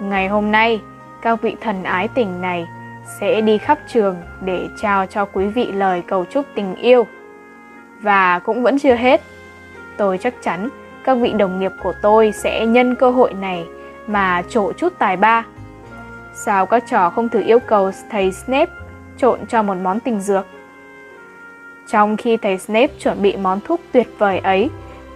[0.00, 0.80] Ngày hôm nay,
[1.22, 2.66] các vị thần ái tình này
[3.20, 7.06] sẽ đi khắp trường để trao cho quý vị lời cầu chúc tình yêu.
[8.00, 9.20] Và cũng vẫn chưa hết.
[9.96, 10.68] Tôi chắc chắn
[11.04, 13.66] các vị đồng nghiệp của tôi sẽ nhân cơ hội này
[14.06, 15.44] mà trổ chút tài ba.
[16.34, 18.72] Sao các trò không thử yêu cầu thầy Snape
[19.16, 20.46] trộn cho một món tình dược?
[21.88, 24.70] Trong khi thầy Snape chuẩn bị món thuốc tuyệt vời ấy,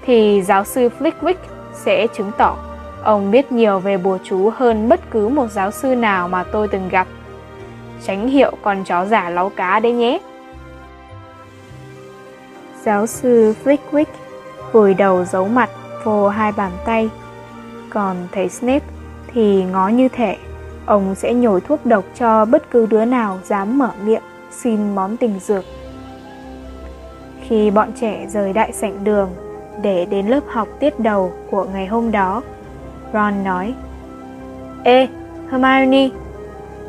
[0.05, 1.35] thì giáo sư Flickwick
[1.73, 2.57] sẽ chứng tỏ
[3.03, 6.69] ông biết nhiều về bùa chú hơn bất cứ một giáo sư nào mà tôi
[6.69, 7.07] từng gặp.
[8.07, 10.19] Tránh hiệu con chó giả láu cá đấy nhé.
[12.85, 14.05] Giáo sư Flickwick
[14.73, 15.71] vùi đầu giấu mặt
[16.05, 17.11] vô hai bàn tay.
[17.91, 18.87] Còn thầy Snape
[19.33, 20.37] thì ngó như thể
[20.87, 25.17] ông sẽ nhồi thuốc độc cho bất cứ đứa nào dám mở miệng xin món
[25.17, 25.65] tình dược.
[27.43, 29.31] Khi bọn trẻ rời đại sảnh đường
[29.83, 32.43] để đến lớp học tiết đầu của ngày hôm đó,
[33.13, 33.75] Ron nói
[34.85, 35.09] Ê,
[35.51, 36.09] Hermione,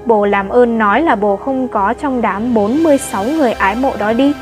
[0.06, 4.14] bố làm ơn nói là bố không có trong đám 46 người ái mộ đó
[4.14, 4.34] đi.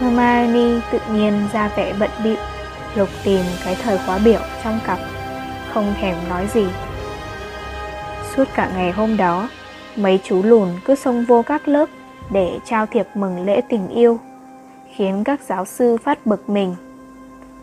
[0.00, 2.36] Hermione tự nhiên ra vẻ bận bịu
[2.94, 4.98] lục tìm cái thời khóa biểu trong cặp,
[5.72, 6.66] không thèm nói gì.
[8.34, 9.48] Suốt cả ngày hôm đó,
[9.96, 11.88] mấy chú lùn cứ xông vô các lớp
[12.30, 14.18] để trao thiệp mừng lễ tình yêu,
[14.94, 16.74] khiến các giáo sư phát bực mình.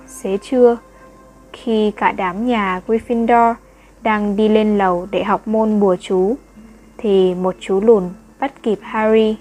[0.08, 0.78] Xế trưa,
[1.54, 3.54] khi cả đám nhà Gryffindor
[4.04, 6.36] đang đi lên lầu để học môn bùa chú,
[6.98, 8.04] thì một chú lùn
[8.40, 9.36] bắt kịp Harry.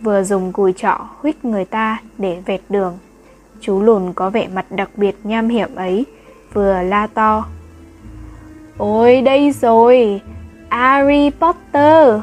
[0.00, 2.98] Vừa dùng cùi trọ huých người ta để vẹt đường.
[3.60, 6.04] Chú lùn có vẻ mặt đặc biệt nham hiểm ấy,
[6.52, 7.46] vừa la to.
[8.78, 10.20] Ôi đây rồi,
[10.68, 12.20] Harry Potter!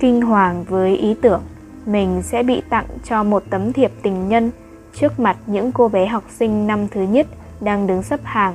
[0.00, 1.42] Kinh hoàng với ý tưởng
[1.86, 4.50] mình sẽ bị tặng cho một tấm thiệp tình nhân
[4.94, 7.26] trước mặt những cô bé học sinh năm thứ nhất
[7.60, 8.54] đang đứng sắp hàng.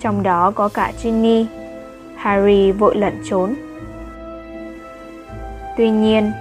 [0.00, 1.46] Trong đó có cả Ginny.
[2.16, 3.54] Harry vội lẩn trốn.
[5.76, 6.32] Tuy nhiên,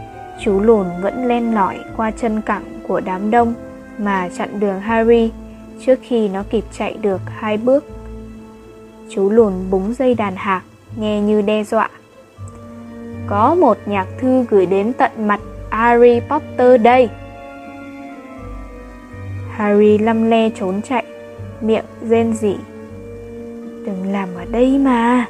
[0.43, 3.53] chú lùn vẫn len lỏi qua chân cẳng của đám đông
[3.97, 5.31] mà chặn đường Harry
[5.85, 7.85] trước khi nó kịp chạy được hai bước.
[9.09, 10.63] Chú lùn búng dây đàn hạc,
[10.95, 11.89] nghe như đe dọa.
[13.27, 15.39] Có một nhạc thư gửi đến tận mặt
[15.69, 17.09] Harry Potter đây.
[19.51, 21.05] Harry lăm le trốn chạy,
[21.61, 22.55] miệng rên rỉ.
[23.85, 25.25] Đừng làm ở đây mà.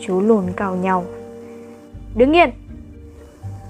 [0.00, 1.04] Chú lùn cào nhau.
[2.16, 2.50] Đứng yên!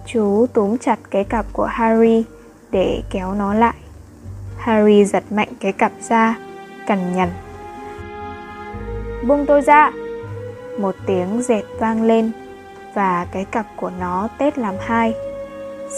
[0.07, 2.25] Chú túm chặt cái cặp của Harry
[2.71, 3.75] để kéo nó lại.
[4.59, 6.39] Harry giật mạnh cái cặp ra,
[6.87, 7.29] cằn nhằn.
[9.27, 9.93] Buông tôi ra!
[10.79, 12.31] Một tiếng dẹt vang lên
[12.95, 15.15] và cái cặp của nó tết làm hai.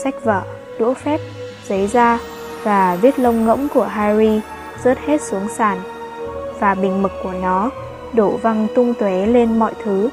[0.04, 0.42] Sách vở,
[0.78, 1.20] đũa phép,
[1.68, 2.18] giấy da
[2.62, 4.40] và viết lông ngỗng của Harry
[4.85, 5.78] rớt hết xuống sàn
[6.61, 7.70] và bình mực của nó,
[8.12, 10.09] đổ văng tung tóe lên mọi thứ.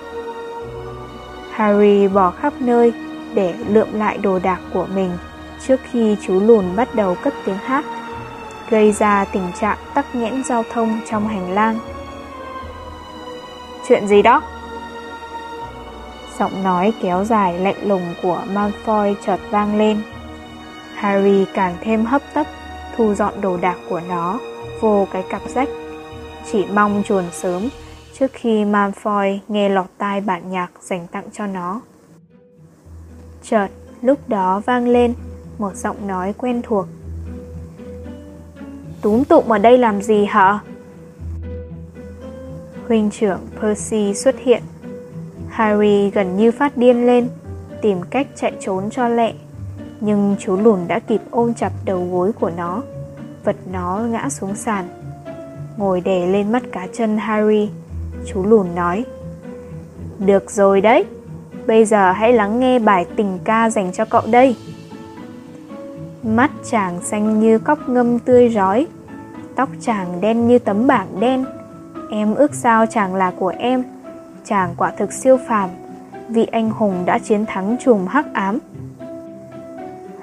[1.52, 2.94] Harry bỏ khắp nơi
[3.34, 5.12] để lượm lại đồ đạc của mình
[5.68, 7.86] trước khi chú lùn bắt đầu cất tiếng hát.
[8.70, 11.80] gây ra tình trạng tắc nghẽn giao thông trong hành lang.
[13.88, 14.42] Chuyện gì đó?
[16.40, 20.02] Giọng nói kéo dài lạnh lùng của Malfoy chợt vang lên.
[20.96, 22.48] Harry càng thêm hấp tấp,
[22.98, 24.40] thu dọn đồ đạc của nó,
[24.82, 25.70] vô cái cặp rách.
[26.52, 27.70] Chỉ mong chuồn sớm
[28.20, 31.82] trước khi Malfoy nghe lọt tai bản nhạc dành tặng cho nó.
[33.44, 33.68] Chợt,
[34.02, 35.14] lúc đó vang lên
[35.58, 36.86] một giọng nói quen thuộc.
[39.02, 40.60] Túm tụm ở đây làm gì hả?
[42.88, 44.64] Huynh trưởng Percy xuất hiện.
[45.50, 47.30] Harry gần như phát điên lên,
[47.82, 49.34] tìm cách chạy trốn cho lẹ.
[50.02, 52.82] Nhưng chú lùn đã kịp ôm chặt đầu gối của nó,
[53.44, 54.88] vật nó ngã xuống sàn.
[55.78, 57.70] Ngồi đè lên mắt cá chân Harry,
[58.26, 59.06] chú lùn nói
[60.20, 61.06] Được rồi đấy,
[61.68, 64.56] bây giờ hãy lắng nghe bài tình ca dành cho cậu đây.
[66.24, 68.88] Mắt chàng xanh như cóc ngâm tươi rói,
[69.56, 71.46] tóc chàng đen như tấm bảng đen.
[72.12, 73.84] Em ước sao chàng là của em,
[74.46, 75.70] chàng quả thực siêu phàm,
[76.30, 78.60] vị anh hùng đã chiến thắng trùm hắc ám.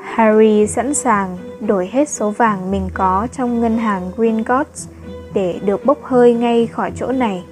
[0.00, 4.88] Harry sẵn sàng đổi hết số vàng mình có trong ngân hàng Green Gods
[5.34, 7.44] để được bốc hơi ngay khỏi chỗ này.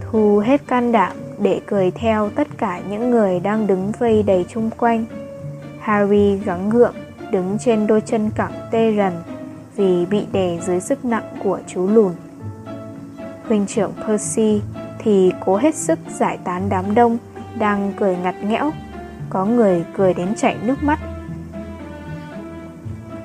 [0.00, 4.44] Thu hết can đảm để cười theo tất cả những người đang đứng vây đầy
[4.48, 5.04] chung quanh.
[5.80, 6.94] Harry gắng gượng
[7.32, 9.12] đứng trên đôi chân cẳng tê rần
[9.76, 12.12] vì bị đè dưới sức nặng của chú lùn.
[13.48, 14.60] Huynh trưởng Percy
[14.98, 17.18] thì cố hết sức giải tán đám đông
[17.58, 18.70] đang cười ngặt nghẽo,
[19.30, 20.98] có người cười đến chảy nước mắt.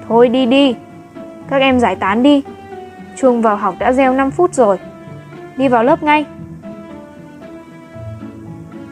[0.08, 0.76] Thôi đi đi,
[1.48, 2.42] các em giải tán đi,
[3.16, 4.78] chuông vào học đã reo 5 phút rồi,
[5.58, 6.26] đi vào lớp ngay.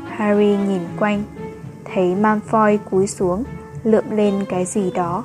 [0.10, 1.24] Harry nhìn quanh,
[1.94, 3.44] thấy Malfoy cúi xuống,
[3.84, 5.24] lượm lên cái gì đó.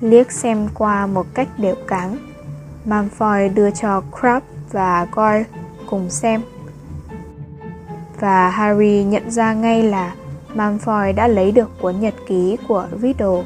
[0.00, 2.16] Liếc xem qua một cách đều cáng,
[2.86, 5.44] Malfoy đưa cho Crabbe và Goyle
[5.86, 6.42] cùng xem.
[8.20, 10.14] Và Harry nhận ra ngay là
[10.54, 13.44] Malfoy đã lấy được cuốn nhật ký của Riddle.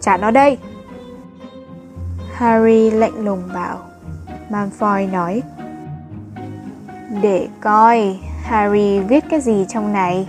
[0.00, 0.58] Trả nó đây!
[2.38, 3.78] Harry lạnh lùng bảo.
[4.50, 5.42] Malfoy nói.
[7.22, 10.28] Để coi Harry viết cái gì trong này.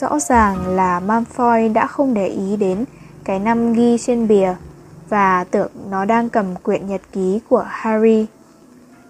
[0.00, 2.84] Rõ ràng là Malfoy đã không để ý đến
[3.24, 4.54] cái năm ghi trên bìa
[5.08, 8.26] và tưởng nó đang cầm quyển nhật ký của Harry.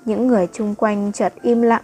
[0.05, 1.83] Những người chung quanh chợt im lặng.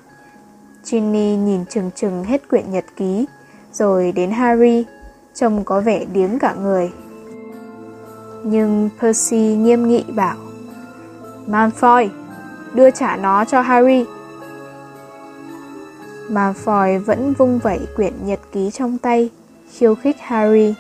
[0.85, 3.27] Ginny nhìn chừng chừng hết quyển nhật ký,
[3.73, 4.85] rồi đến Harry,
[5.35, 6.93] trông có vẻ điếng cả người.
[8.45, 10.37] Nhưng Percy nghiêm nghị bảo
[11.49, 12.09] Malfoy,
[12.75, 14.05] đưa trả nó cho Harry.
[16.29, 19.31] Malfoy vẫn vung vẩy quyển nhật ký trong tay,
[19.73, 20.75] khiêu khích Harry.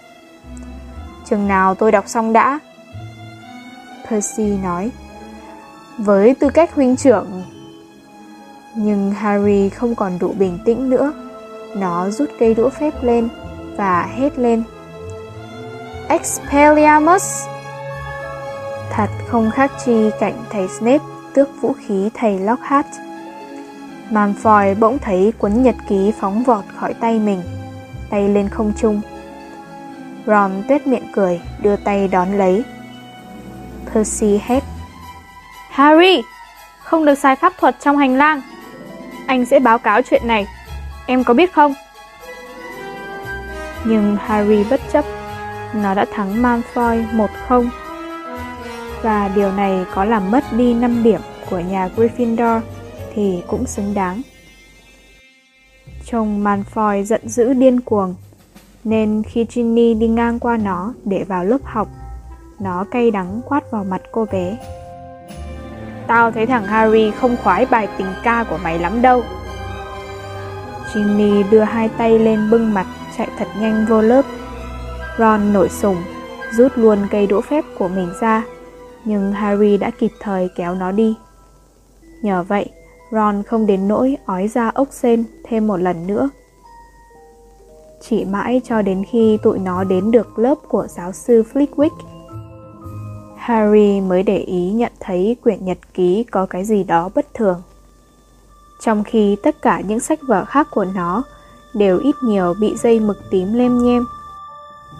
[1.24, 2.58] Chừng nào tôi đọc xong đã.
[4.10, 4.90] Percy nói
[5.98, 7.42] với tư cách huynh trưởng.
[8.74, 11.12] Nhưng Harry không còn đủ bình tĩnh nữa.
[11.76, 13.28] Nó rút cây đũa phép lên
[13.76, 14.62] và hét lên.
[16.08, 17.51] Expelliarmus!
[18.94, 22.86] Thật không khác chi cảnh thầy Snape tước vũ khí thầy Lockhart.
[24.10, 27.42] Malfoy bỗng thấy cuốn nhật ký phóng vọt khỏi tay mình,
[28.10, 29.00] tay lên không trung.
[30.26, 32.64] Ron tuét miệng cười, đưa tay đón lấy.
[33.94, 34.62] Percy hét.
[35.70, 36.22] Harry,
[36.84, 38.40] không được sai pháp thuật trong hành lang.
[39.26, 40.46] Anh sẽ báo cáo chuyện này,
[41.06, 41.74] em có biết không?
[43.84, 45.04] Nhưng Harry bất chấp,
[45.74, 47.04] nó đã thắng Malfoy
[47.48, 47.68] 1-0.
[49.02, 52.60] Và điều này có làm mất đi 5 điểm của nhà Gryffindor
[53.14, 54.22] thì cũng xứng đáng.
[56.06, 58.14] Trông Malfoy giận dữ điên cuồng,
[58.84, 61.88] nên khi Ginny đi ngang qua nó để vào lớp học,
[62.60, 64.56] nó cay đắng quát vào mặt cô bé.
[66.06, 69.22] Tao thấy thằng Harry không khoái bài tình ca của mày lắm đâu.
[70.94, 72.86] Ginny đưa hai tay lên bưng mặt
[73.18, 74.24] chạy thật nhanh vô lớp.
[75.18, 75.96] Ron nổi sùng,
[76.52, 78.42] rút luôn cây đũa phép của mình ra,
[79.04, 81.16] nhưng Harry đã kịp thời kéo nó đi.
[82.22, 82.70] Nhờ vậy,
[83.12, 86.28] Ron không đến nỗi ói ra ốc sên thêm một lần nữa.
[88.00, 91.96] Chỉ mãi cho đến khi tụi nó đến được lớp của giáo sư Flickwick
[93.42, 97.62] Harry mới để ý nhận thấy quyển nhật ký có cái gì đó bất thường.
[98.80, 101.22] Trong khi tất cả những sách vở khác của nó
[101.74, 104.04] đều ít nhiều bị dây mực tím lem nhem,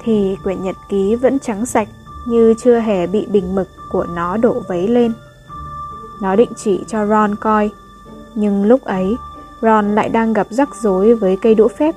[0.04, 1.88] thì quyển nhật ký vẫn trắng sạch
[2.26, 5.12] như chưa hề bị bình mực của nó đổ vấy lên.
[6.20, 7.70] Nó định chỉ cho Ron coi,
[8.34, 9.16] nhưng lúc ấy
[9.62, 11.94] Ron lại đang gặp rắc rối với cây đũa phép.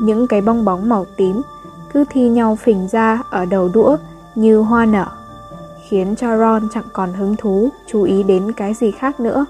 [0.00, 1.42] Những cái bong bóng màu tím
[1.92, 3.96] cứ thi nhau phình ra ở đầu đũa
[4.34, 5.06] như hoa nở,
[5.88, 9.44] khiến cho Ron chẳng còn hứng thú chú ý đến cái gì khác nữa.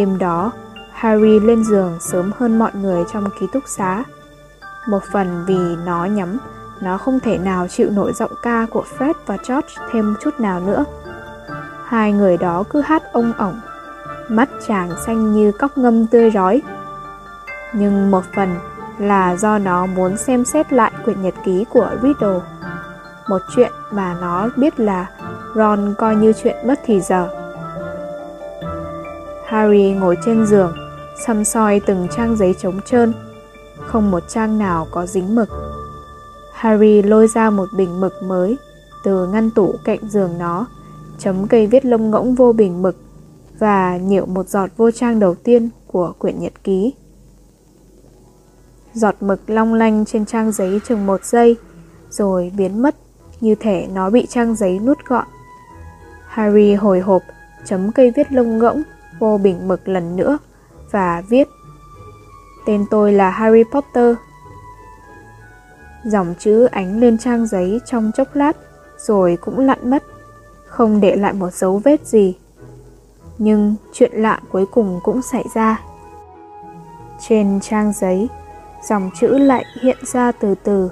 [0.00, 0.52] Đêm đó,
[0.92, 4.04] Harry lên giường sớm hơn mọi người trong ký túc xá.
[4.88, 6.38] Một phần vì nó nhắm,
[6.80, 10.60] nó không thể nào chịu nổi giọng ca của Fred và George thêm chút nào
[10.60, 10.84] nữa.
[11.84, 13.60] Hai người đó cứ hát ông ổng,
[14.28, 16.62] mắt chàng xanh như cóc ngâm tươi rói.
[17.72, 18.56] Nhưng một phần
[18.98, 22.40] là do nó muốn xem xét lại quyển nhật ký của Riddle.
[23.28, 25.06] Một chuyện mà nó biết là
[25.54, 27.39] Ron coi như chuyện mất thì giờ.
[29.50, 30.72] Harry ngồi trên giường,
[31.26, 33.12] xăm soi từng trang giấy trống trơn.
[33.86, 35.48] Không một trang nào có dính mực.
[36.52, 38.56] Harry lôi ra một bình mực mới
[39.04, 40.66] từ ngăn tủ cạnh giường nó,
[41.18, 42.96] chấm cây viết lông ngỗng vô bình mực
[43.58, 46.94] và nhiễu một giọt vô trang đầu tiên của quyển nhật ký.
[48.94, 51.56] Giọt mực long lanh trên trang giấy chừng một giây,
[52.10, 52.96] rồi biến mất
[53.40, 55.26] như thể nó bị trang giấy nuốt gọn.
[56.26, 57.22] Harry hồi hộp
[57.64, 58.82] chấm cây viết lông ngỗng
[59.20, 60.38] vô bình mực lần nữa
[60.90, 61.48] và viết
[62.64, 64.14] Tên tôi là Harry Potter.
[66.04, 68.56] Dòng chữ ánh lên trang giấy trong chốc lát
[68.98, 70.02] rồi cũng lặn mất,
[70.66, 72.36] không để lại một dấu vết gì.
[73.38, 75.80] Nhưng chuyện lạ cuối cùng cũng xảy ra.
[77.28, 78.28] Trên trang giấy,
[78.88, 80.90] dòng chữ lại hiện ra từ từ,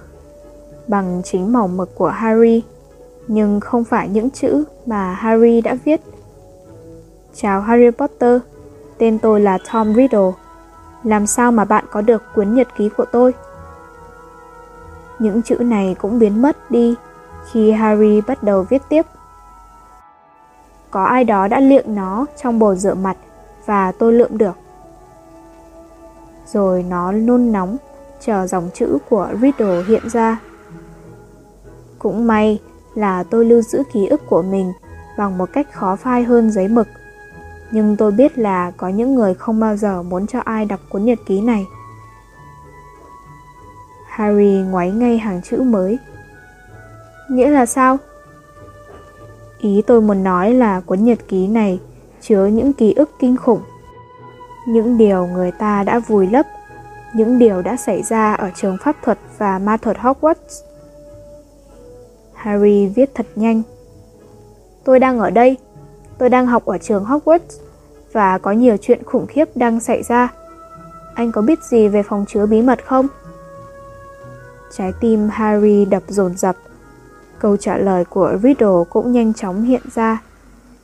[0.89, 2.63] bằng chính màu mực của Harry,
[3.29, 6.01] nhưng không phải những chữ mà Harry đã viết
[7.41, 8.41] Chào Harry Potter,
[8.99, 10.33] tên tôi là Tom Riddle.
[11.05, 13.35] Làm sao mà bạn có được cuốn nhật ký của tôi?
[15.19, 16.95] Những chữ này cũng biến mất đi
[17.51, 19.07] khi Harry bắt đầu viết tiếp.
[20.91, 23.17] Có ai đó đã liệng nó trong bồn rửa mặt
[23.67, 24.57] và tôi lượm được.
[26.47, 27.77] Rồi nó nôn nóng
[28.21, 30.41] chờ dòng chữ của Riddle hiện ra.
[31.99, 32.61] Cũng may
[32.95, 34.73] là tôi lưu giữ ký ức của mình
[35.19, 36.87] bằng một cách khó phai hơn giấy mực
[37.71, 41.05] nhưng tôi biết là có những người không bao giờ muốn cho ai đọc cuốn
[41.05, 41.67] nhật ký này.
[44.09, 45.99] Harry ngoáy ngay hàng chữ mới.
[47.31, 47.97] Nghĩa là sao?
[49.59, 51.81] Ý tôi muốn nói là cuốn nhật ký này
[52.21, 53.61] chứa những ký ức kinh khủng.
[54.69, 56.47] Những điều người ta đã vùi lấp,
[57.15, 60.63] những điều đã xảy ra ở trường pháp thuật và ma thuật Hogwarts.
[62.35, 63.63] Harry viết thật nhanh.
[64.85, 65.57] Tôi đang ở đây,
[66.19, 67.61] Tôi đang học ở trường Hogwarts
[68.13, 70.33] và có nhiều chuyện khủng khiếp đang xảy ra.
[71.15, 73.07] Anh có biết gì về phòng chứa bí mật không?
[74.77, 76.57] Trái tim Harry đập dồn dập.
[77.39, 80.23] Câu trả lời của Riddle cũng nhanh chóng hiện ra.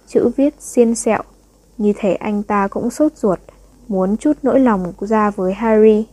[0.06, 1.22] Chữ viết xiên sẹo,
[1.78, 3.38] như thể anh ta cũng sốt ruột,
[3.88, 6.06] muốn chút nỗi lòng ra với Harry.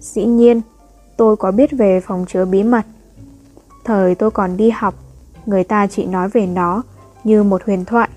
[0.00, 0.60] Dĩ nhiên,
[1.16, 2.84] tôi có biết về phòng chứa bí mật.
[3.84, 4.94] Thời tôi còn đi học,
[5.46, 6.82] người ta chỉ nói về nó
[7.24, 8.08] như một huyền thoại,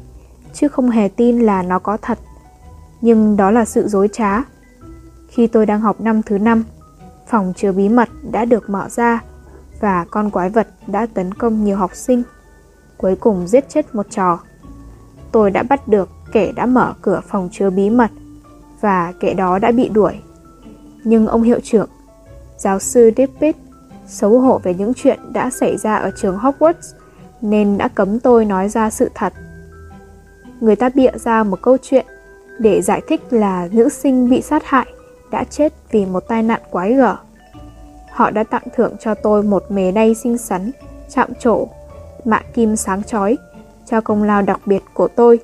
[0.53, 2.19] chứ không hề tin là nó có thật.
[3.01, 4.41] Nhưng đó là sự dối trá.
[5.27, 6.63] Khi tôi đang học năm thứ năm,
[7.27, 9.23] phòng chứa bí mật đã được mở ra
[9.79, 12.23] và con quái vật đã tấn công nhiều học sinh,
[12.97, 14.39] cuối cùng giết chết một trò.
[15.31, 18.11] Tôi đã bắt được kẻ đã mở cửa phòng chứa bí mật
[18.81, 20.13] và kẻ đó đã bị đuổi.
[21.03, 21.89] Nhưng ông hiệu trưởng,
[22.57, 23.55] giáo sư Dippet,
[24.07, 26.93] xấu hổ về những chuyện đã xảy ra ở trường Hogwarts
[27.41, 29.33] nên đã cấm tôi nói ra sự thật.
[30.59, 32.05] Người ta bịa ra một câu chuyện
[32.59, 34.85] để giải thích là nữ sinh bị sát hại
[35.31, 37.15] đã chết vì một tai nạn quái gở.
[38.11, 40.71] Họ đã tặng thưởng cho tôi một mề đay xinh xắn,
[41.09, 41.67] chạm trổ,
[42.25, 43.37] mạ kim sáng chói
[43.85, 45.39] cho công lao đặc biệt của tôi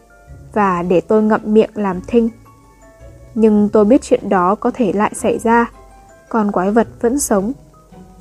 [0.54, 2.30] và để tôi ngậm miệng làm thinh.
[3.36, 5.72] Nhưng tôi biết chuyện đó có thể lại xảy ra,
[6.30, 7.52] con quái vật vẫn sống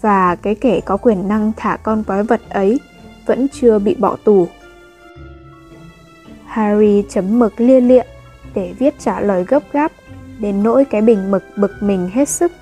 [0.00, 2.80] và cái kẻ có quyền năng thả con quái vật ấy
[3.26, 4.48] vẫn chưa bị bỏ tù.
[6.46, 8.02] Harry chấm mực lia lịa
[8.54, 9.92] để viết trả lời gấp gáp,
[10.38, 12.52] đến nỗi cái bình mực bực mình hết sức.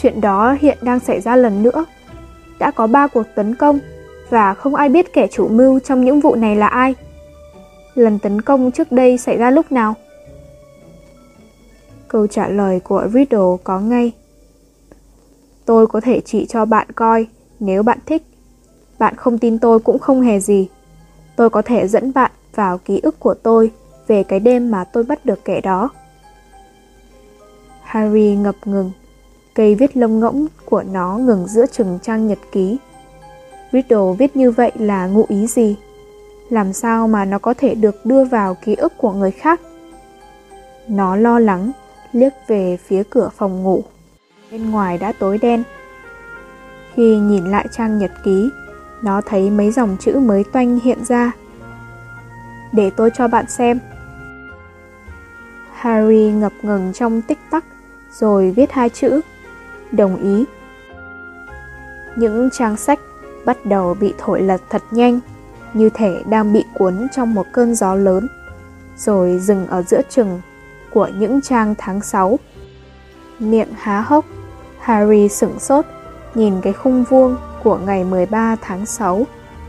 [0.00, 1.84] Chuyện đó hiện đang xảy ra lần nữa.
[2.58, 3.78] Đã có ba cuộc tấn công
[4.30, 6.94] và không ai biết kẻ chủ mưu trong những vụ này là ai.
[7.94, 9.94] Lần tấn công trước đây xảy ra lúc nào?
[12.08, 14.12] Câu trả lời của Riddle có ngay.
[15.64, 17.26] Tôi có thể chỉ cho bạn coi
[17.60, 18.22] nếu bạn thích.
[18.98, 20.68] Bạn không tin tôi cũng không hề gì.
[21.36, 23.72] Tôi có thể dẫn bạn vào ký ức của tôi
[24.06, 25.90] về cái đêm mà tôi bắt được kẻ đó.
[27.82, 28.90] Harry ngập ngừng.
[29.54, 32.76] Cây viết lông ngỗng của nó ngừng giữa chừng trang nhật ký.
[33.72, 35.76] Riddle viết như vậy là ngụ ý gì?
[36.50, 39.60] Làm sao mà nó có thể được đưa vào ký ức của người khác?
[40.88, 41.70] Nó lo lắng,
[42.12, 43.82] liếc về phía cửa phòng ngủ.
[44.50, 45.62] Bên ngoài đã tối đen.
[46.94, 48.50] Khi nhìn lại trang nhật ký,
[49.02, 51.32] nó thấy mấy dòng chữ mới toanh hiện ra.
[52.72, 53.78] Để tôi cho bạn xem.
[55.74, 57.64] Harry ngập ngừng trong tích tắc,
[58.12, 59.20] rồi viết hai chữ.
[59.92, 60.44] Đồng ý.
[62.16, 63.00] Những trang sách
[63.44, 65.20] bắt đầu bị thổi lật thật nhanh,
[65.74, 68.28] như thể đang bị cuốn trong một cơn gió lớn,
[68.96, 70.40] rồi dừng ở giữa chừng
[70.90, 72.38] của những trang tháng 6.
[73.38, 74.24] Miệng há hốc,
[74.80, 75.84] Harry sửng sốt,
[76.34, 79.26] nhìn cái khung vuông của ngày 13 tháng 6,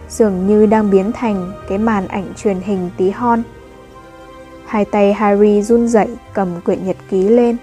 [0.09, 3.43] dường như đang biến thành cái màn ảnh truyền hình tí hon.
[4.65, 7.57] Hai tay Harry run rẩy cầm quyển nhật ký lên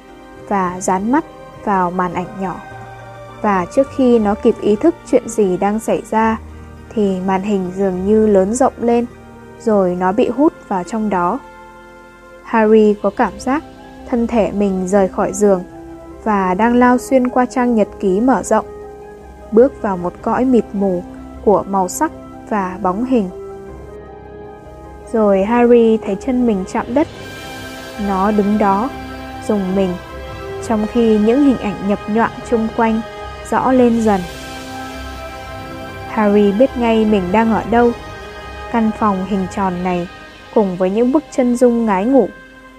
[0.49, 1.25] và dán mắt
[1.65, 2.61] vào màn ảnh nhỏ.
[3.43, 6.39] Và trước khi nó kịp ý thức chuyện gì đang xảy ra
[6.95, 9.07] thì màn hình dường như lớn rộng lên
[9.61, 11.39] rồi nó bị hút vào trong đó.
[12.45, 13.65] Harry có cảm giác
[14.09, 15.65] thân thể mình rời khỏi giường
[16.25, 18.67] và đang lao xuyên qua trang nhật ký mở rộng,
[19.53, 21.03] bước vào một cõi mịt mù
[21.45, 22.13] của màu sắc
[22.49, 23.31] và bóng hình.
[25.13, 27.07] Rồi Harry thấy chân mình chạm đất.
[28.09, 28.91] Nó đứng đó,
[29.49, 29.91] dùng mình,
[30.67, 33.01] trong khi những hình ảnh nhập nhọn chung quanh
[33.51, 34.21] rõ lên dần.
[36.09, 37.93] Harry biết ngay mình đang ở đâu.
[38.73, 40.09] Căn phòng hình tròn này
[40.55, 42.29] cùng với những bức chân dung ngái ngủ,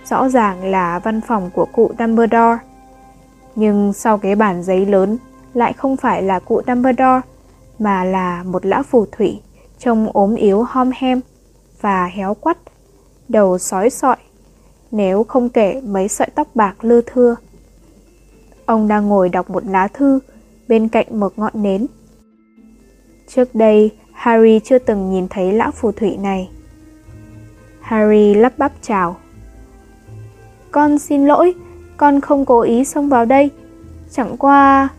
[0.09, 2.57] rõ ràng là văn phòng của cụ Dumbledore.
[3.55, 5.18] Nhưng sau cái bản giấy lớn
[5.58, 7.22] lại không phải là cụ Dumbledore,
[7.80, 9.41] mà là một lão phù thủy
[9.80, 11.22] trông ốm yếu hom hem
[11.82, 12.58] và héo quắt,
[13.30, 14.18] đầu sói sọi,
[14.91, 17.36] nếu không kể mấy sợi tóc bạc lưa thưa.
[18.66, 20.20] Ông đang ngồi đọc một lá thư
[20.68, 21.88] bên cạnh một ngọn nến.
[23.28, 26.49] Trước đây, Harry chưa từng nhìn thấy lão phù thủy này.
[27.82, 29.18] Harry lắp bắp chào.
[30.72, 31.53] Con xin lỗi,
[31.97, 33.49] con không cố ý xông vào đây.
[34.12, 34.89] Chẳng qua...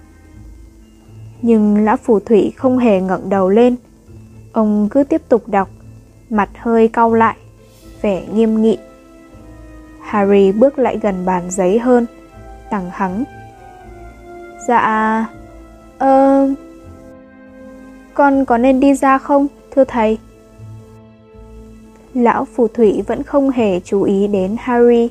[1.42, 3.76] Nhưng lão phù thủy không hề ngẩng đầu lên.
[4.52, 5.68] Ông cứ tiếp tục đọc,
[6.30, 7.36] mặt hơi cau lại,
[8.02, 8.78] vẻ nghiêm nghị.
[10.02, 12.06] Harry bước lại gần bàn giấy hơn,
[12.70, 13.24] tằng hắng.
[14.68, 15.26] Dạ...
[15.98, 16.44] Ơ...
[16.50, 16.58] Uh,
[18.14, 20.18] con có nên đi ra không, thưa thầy?
[22.14, 25.08] Lão phù thủy vẫn không hề chú ý đến Harry.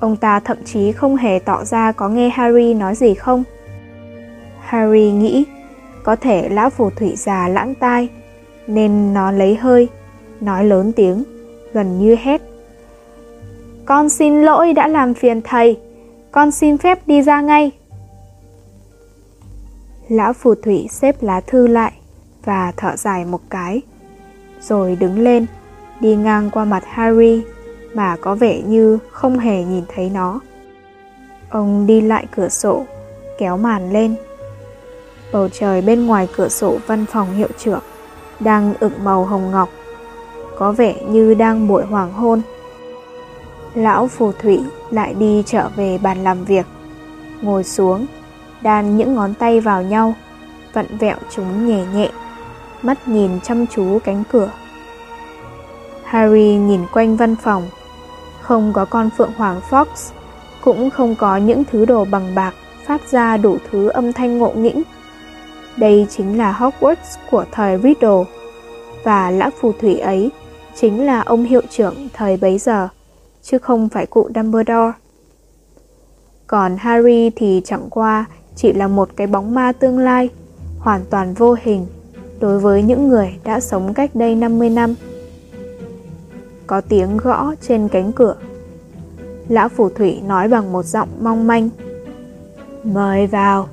[0.00, 3.44] Ông ta thậm chí không hề tỏ ra có nghe Harry nói gì không.
[4.66, 5.44] Harry nghĩ
[6.02, 8.08] có thể lão phù thủy già lãng tai,
[8.66, 9.88] nên nó lấy hơi,
[10.40, 11.24] nói lớn tiếng,
[11.72, 12.42] gần như hét.
[13.84, 15.80] Con xin lỗi đã làm phiền thầy,
[16.30, 17.70] con xin phép đi ra ngay.
[20.08, 21.92] Lão phù thủy xếp lá thư lại
[22.44, 23.82] và thở dài một cái,
[24.60, 25.46] rồi đứng lên,
[26.00, 27.42] đi ngang qua mặt Harry
[27.94, 30.40] mà có vẻ như không hề nhìn thấy nó.
[31.50, 32.84] Ông đi lại cửa sổ,
[33.38, 34.14] kéo màn lên.
[35.36, 37.80] Bầu trời bên ngoài cửa sổ văn phòng hiệu trưởng
[38.40, 39.68] đang ửng màu hồng ngọc,
[40.58, 42.40] có vẻ như đang buổi hoàng hôn.
[43.74, 44.60] Lão phù thủy
[44.90, 46.66] lại đi trở về bàn làm việc,
[47.42, 48.06] ngồi xuống,
[48.62, 50.14] đan những ngón tay vào nhau,
[50.72, 52.10] vặn vẹo chúng nhẹ nhẹ,
[52.82, 54.50] mắt nhìn chăm chú cánh cửa.
[56.04, 57.68] Harry nhìn quanh văn phòng,
[58.40, 59.86] không có con phượng hoàng Fox,
[60.64, 62.54] cũng không có những thứ đồ bằng bạc
[62.86, 64.82] phát ra đủ thứ âm thanh ngộ nghĩnh.
[65.76, 68.24] Đây chính là Hogwarts của thời Riddle,
[69.04, 70.30] và lão phù thủy ấy
[70.74, 72.88] chính là ông hiệu trưởng thời bấy giờ,
[73.42, 74.92] chứ không phải cụ Dumbledore.
[76.46, 78.24] Còn Harry thì chẳng qua
[78.56, 80.28] chỉ là một cái bóng ma tương lai,
[80.78, 81.86] hoàn toàn vô hình
[82.40, 84.94] đối với những người đã sống cách đây 50 năm.
[86.66, 88.36] Có tiếng gõ trên cánh cửa.
[89.48, 91.68] Lão phù thủy nói bằng một giọng mong manh.
[92.84, 93.68] Mời vào.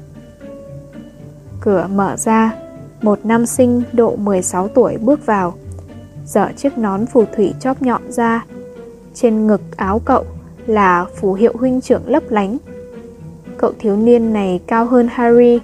[1.63, 2.55] Cửa mở ra,
[3.01, 5.53] một nam sinh độ 16 tuổi bước vào,
[6.25, 8.45] dở chiếc nón phù thủy chóp nhọn ra.
[9.13, 10.25] Trên ngực áo cậu
[10.65, 12.57] là phù hiệu huynh trưởng lấp lánh.
[13.57, 15.59] Cậu thiếu niên này cao hơn Harry,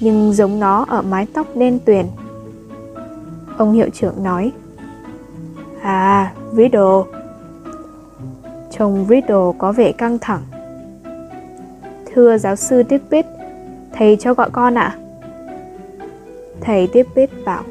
[0.00, 2.06] nhưng giống nó ở mái tóc đen tuyền.
[3.58, 4.52] Ông hiệu trưởng nói,
[5.82, 7.02] À, Riddle.
[8.70, 10.42] Trông Riddle có vẻ căng thẳng.
[12.14, 13.28] Thưa giáo sư Tippett,
[13.92, 14.94] thầy cho gọi con ạ.
[14.96, 14.99] À?
[16.60, 17.62] Thầy tiếp bếp bảo,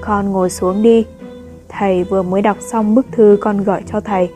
[0.00, 1.06] con ngồi xuống đi,
[1.68, 4.30] thầy vừa mới đọc xong bức thư con gửi cho thầy.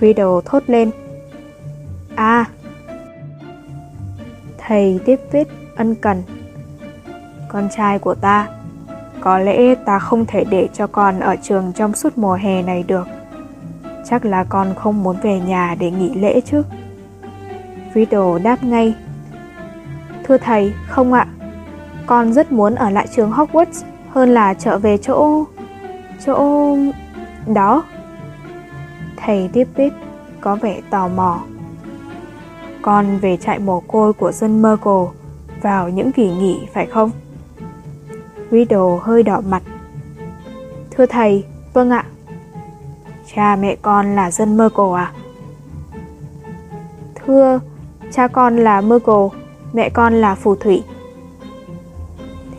[0.00, 0.90] Riddle thốt lên,
[2.18, 2.44] À,
[4.58, 6.22] thầy tiếp viết ân cần.
[7.48, 8.48] Con trai của ta,
[9.20, 12.82] có lẽ ta không thể để cho con ở trường trong suốt mùa hè này
[12.82, 13.06] được.
[14.04, 16.62] Chắc là con không muốn về nhà để nghỉ lễ chứ.
[17.94, 18.94] Riddle đáp ngay.
[20.24, 21.26] Thưa thầy, không ạ.
[22.08, 25.44] Con rất muốn ở lại trường Hogwarts hơn là trở về chỗ...
[26.26, 26.76] chỗ...
[27.46, 27.82] đó.
[29.16, 29.92] Thầy Dippet
[30.40, 31.40] có vẻ tò mò.
[32.82, 35.06] Con về trại mồ côi của dân Merkle
[35.62, 37.10] vào những kỳ nghỉ phải không?
[38.50, 39.62] Riddle hơi đỏ mặt.
[40.90, 42.04] Thưa thầy, vâng ạ.
[43.34, 45.12] Cha mẹ con là dân Merkle à?
[47.14, 47.60] Thưa,
[48.12, 49.28] cha con là Merkle,
[49.72, 50.82] mẹ con là phù thủy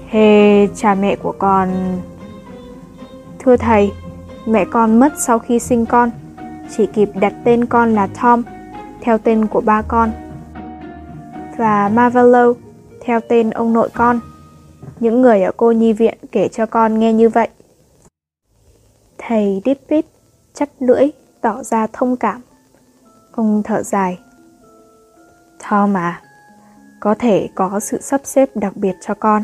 [0.10, 1.70] hề cha mẹ của con...
[3.40, 3.92] Thưa thầy,
[4.46, 6.12] mẹ con mất sau khi sinh con,
[6.78, 8.44] chỉ kịp đặt tên con là Tom,
[9.02, 10.12] theo tên của ba con.
[11.58, 12.54] Và Marvelo,
[13.02, 14.20] theo tên ông nội con.
[15.00, 17.48] Những người ở cô nhi viện kể cho con nghe như vậy.
[19.18, 20.06] Thầy Dippit
[20.54, 21.10] chắt lưỡi,
[21.42, 22.42] tỏ ra thông cảm.
[23.32, 24.20] Ông thở dài.
[25.70, 26.22] Tom à,
[27.00, 29.44] có thể có sự sắp xếp đặc biệt cho con.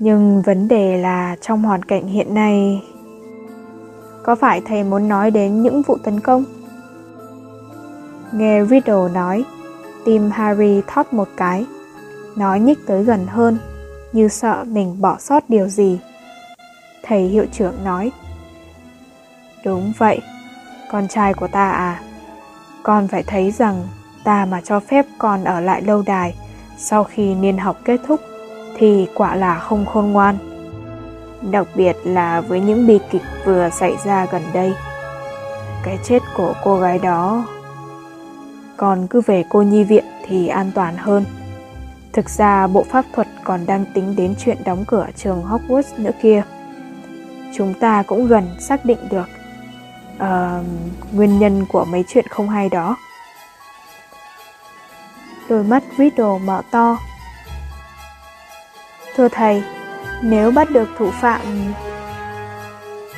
[0.00, 2.82] Nhưng vấn đề là trong hoàn cảnh hiện nay...
[4.22, 6.44] Có phải thầy muốn nói đến những vụ tấn công?
[8.32, 9.44] Nghe Riddle nói,
[10.04, 11.66] tim Harry thót một cái.
[12.36, 13.58] Nó nhích tới gần hơn,
[14.12, 16.00] như sợ mình bỏ sót điều gì.
[17.02, 18.12] Thầy hiệu trưởng nói,
[19.64, 20.20] Đúng vậy,
[20.90, 22.02] con trai của ta à,
[22.82, 23.88] con phải thấy rằng
[24.24, 26.34] ta mà cho phép con ở lại lâu đài
[26.78, 28.20] sau khi niên học kết thúc
[28.80, 30.36] thì quả là không khôn ngoan.
[31.50, 34.72] Đặc biệt là với những bi kịch vừa xảy ra gần đây.
[35.82, 37.44] Cái chết của cô gái đó
[38.76, 41.24] còn cứ về cô nhi viện thì an toàn hơn.
[42.12, 46.10] Thực ra bộ pháp thuật còn đang tính đến chuyện đóng cửa trường Hogwarts nữa
[46.22, 46.42] kia.
[47.56, 49.28] Chúng ta cũng gần xác định được
[50.16, 50.66] uh,
[51.12, 52.96] nguyên nhân của mấy chuyện không hay đó.
[55.48, 56.96] Đôi mắt Riddle mở to.
[59.20, 59.62] Thưa thầy,
[60.22, 61.40] nếu bắt được thủ phạm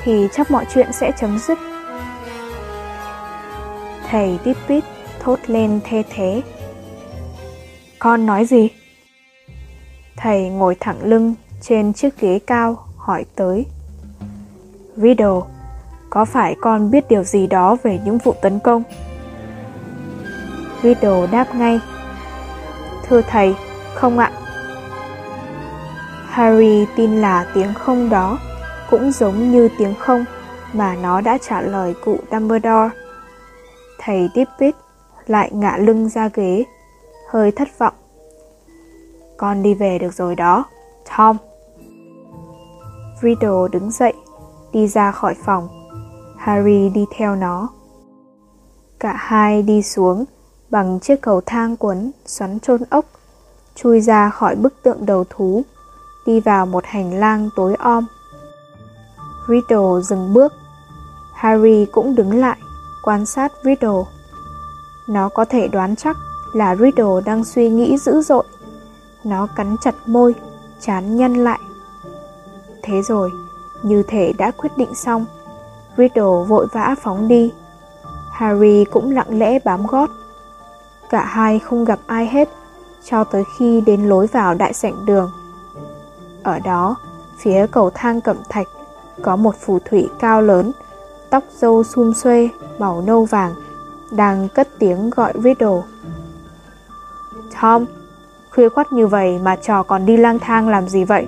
[0.03, 1.59] thì chắc mọi chuyện sẽ chấm dứt.
[4.11, 4.85] Thầy Dippet
[5.21, 6.43] thốt lên thê thế.
[7.99, 8.69] Con nói gì?
[10.17, 13.67] Thầy ngồi thẳng lưng trên chiếc ghế cao hỏi tới.
[14.97, 15.41] Riddle,
[16.11, 18.83] có phải con biết điều gì đó về những vụ tấn công?
[20.83, 21.81] Riddle đáp ngay.
[23.09, 23.55] Thưa thầy,
[23.95, 24.33] không ạ.
[26.33, 28.39] Harry tin là tiếng không đó
[28.91, 30.25] cũng giống như tiếng không
[30.73, 32.91] mà nó đã trả lời cụ Dumbledore.
[33.99, 34.75] Thầy Tippet
[35.27, 36.65] lại ngã lưng ra ghế,
[37.31, 37.95] hơi thất vọng.
[39.37, 40.65] Con đi về được rồi đó,
[41.17, 41.37] Tom.
[43.23, 44.13] Riddle đứng dậy,
[44.73, 45.69] đi ra khỏi phòng.
[46.39, 47.69] Harry đi theo nó.
[49.01, 50.25] Cả hai đi xuống
[50.71, 53.05] bằng chiếc cầu thang cuốn xoắn trôn ốc,
[53.75, 55.63] chui ra khỏi bức tượng đầu thú,
[56.27, 58.05] đi vào một hành lang tối om.
[59.49, 60.53] Riddle dừng bước.
[61.33, 62.59] Harry cũng đứng lại,
[63.03, 64.03] quan sát Riddle.
[65.09, 66.17] Nó có thể đoán chắc
[66.53, 68.45] là Riddle đang suy nghĩ dữ dội.
[69.25, 70.35] Nó cắn chặt môi,
[70.81, 71.61] chán nhăn lại.
[72.83, 73.31] Thế rồi,
[73.83, 75.27] như thể đã quyết định xong,
[75.97, 77.53] Riddle vội vã phóng đi.
[78.31, 80.11] Harry cũng lặng lẽ bám gót.
[81.11, 82.49] Cả hai không gặp ai hết
[83.05, 85.31] cho tới khi đến lối vào đại sảnh đường.
[86.43, 86.97] Ở đó,
[87.39, 88.67] phía cầu thang cẩm thạch,
[89.23, 90.73] có một phù thủy cao lớn,
[91.31, 93.55] tóc râu xum xuê, màu nâu vàng,
[94.11, 95.83] đang cất tiếng gọi Riddle.
[97.61, 97.85] Tom,
[98.51, 101.27] khuya khoắt như vậy mà trò còn đi lang thang làm gì vậy?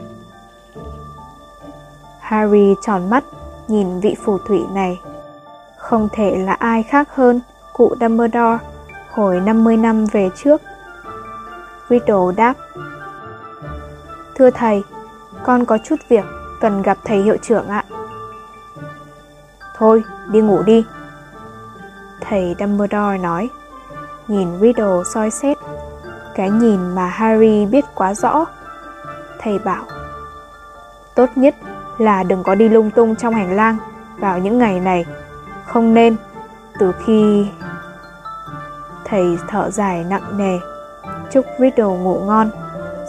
[2.20, 3.24] Harry tròn mắt,
[3.68, 5.00] nhìn vị phù thủy này.
[5.78, 7.40] Không thể là ai khác hơn
[7.72, 8.58] cụ Dumbledore
[9.10, 10.62] hồi 50 năm về trước.
[11.90, 12.54] Riddle đáp
[14.34, 14.82] Thưa thầy,
[15.44, 16.24] con có chút việc
[16.60, 17.84] cần gặp thầy hiệu trưởng ạ.
[19.76, 20.84] Thôi, đi ngủ đi.
[22.20, 23.50] Thầy Dumbledore nói,
[24.28, 25.56] nhìn Riddle soi xét,
[26.34, 28.44] cái nhìn mà Harry biết quá rõ.
[29.38, 29.84] Thầy bảo,
[31.14, 31.54] tốt nhất
[31.98, 33.76] là đừng có đi lung tung trong hành lang
[34.18, 35.04] vào những ngày này,
[35.66, 36.16] không nên,
[36.78, 37.46] từ khi...
[39.04, 40.58] Thầy thở dài nặng nề,
[41.30, 42.50] chúc Riddle ngủ ngon,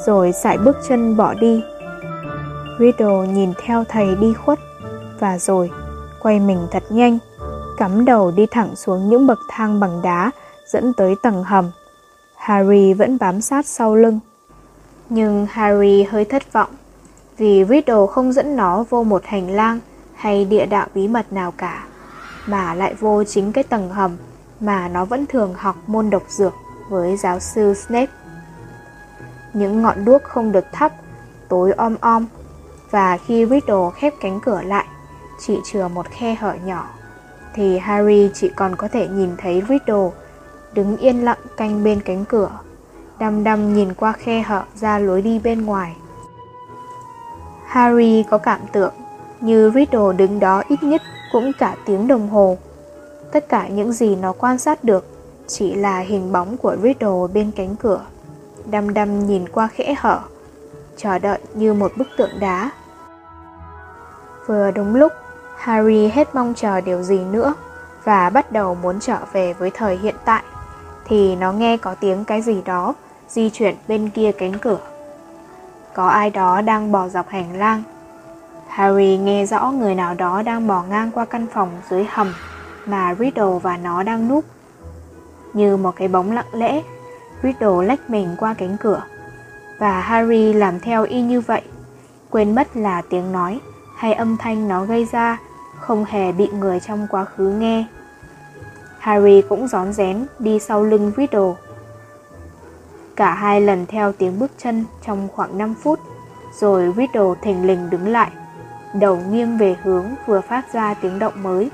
[0.06, 1.64] rồi sải bước chân bỏ đi.
[2.80, 4.60] Riddle nhìn theo thầy đi khuất,
[5.20, 5.72] và rồi
[6.22, 7.18] quay mình thật nhanh,
[7.78, 10.32] cắm đầu đi thẳng xuống những bậc thang bằng đá
[10.68, 11.72] dẫn tới tầng hầm.
[12.36, 14.20] Harry vẫn bám sát sau lưng.
[15.10, 16.70] Nhưng Harry hơi thất vọng
[17.38, 19.80] vì Riddle không dẫn nó vô một hành lang
[20.16, 21.86] hay địa đạo bí mật nào cả,
[22.46, 24.18] mà lại vô chính cái tầng hầm
[24.60, 26.54] mà nó vẫn thường học môn độc dược
[26.90, 28.12] với giáo sư Snape.
[29.54, 30.94] Những ngọn đuốc không được thắp,
[31.50, 32.26] tối om om,
[32.96, 34.86] và khi Riddle khép cánh cửa lại,
[35.40, 36.90] chỉ chừa một khe hở nhỏ,
[37.54, 40.10] thì Harry chỉ còn có thể nhìn thấy Riddle
[40.74, 42.52] đứng yên lặng canh bên cánh cửa,
[43.20, 45.96] đăm đăm nhìn qua khe hở ra lối đi bên ngoài.
[47.66, 48.94] Harry có cảm tưởng
[49.42, 52.58] như Riddle đứng đó ít nhất cũng cả tiếng đồng hồ.
[53.32, 55.06] Tất cả những gì nó quan sát được
[55.48, 58.06] chỉ là hình bóng của Riddle bên cánh cửa,
[58.66, 60.20] đăm đăm nhìn qua khẽ hở,
[60.98, 62.72] chờ đợi như một bức tượng đá.
[64.48, 65.12] Vừa đúng lúc,
[65.58, 67.54] Harry hết mong chờ điều gì nữa
[68.04, 70.44] và bắt đầu muốn trở về với thời hiện tại
[71.06, 72.94] thì nó nghe có tiếng cái gì đó
[73.30, 74.80] di chuyển bên kia cánh cửa.
[75.94, 77.84] Có ai đó đang bò dọc hành lang.
[78.68, 82.34] Harry nghe rõ người nào đó đang bò ngang qua căn phòng dưới hầm
[82.86, 84.46] mà Riddle và nó đang núp.
[85.54, 86.82] Như một cái bóng lặng lẽ,
[87.44, 89.04] Riddle lách mình qua cánh cửa.
[89.80, 91.62] Và Harry làm theo y như vậy,
[92.30, 93.60] quên mất là tiếng nói
[94.06, 95.38] hay âm thanh nó gây ra
[95.80, 97.86] không hề bị người trong quá khứ nghe.
[99.00, 101.54] Harry cũng rón rén đi sau lưng Riddle.
[103.16, 106.00] Cả hai lần theo tiếng bước chân trong khoảng 5 phút,
[106.60, 108.32] rồi Riddle thình lình đứng lại,
[108.94, 111.72] đầu nghiêng về hướng vừa phát ra tiếng động mới.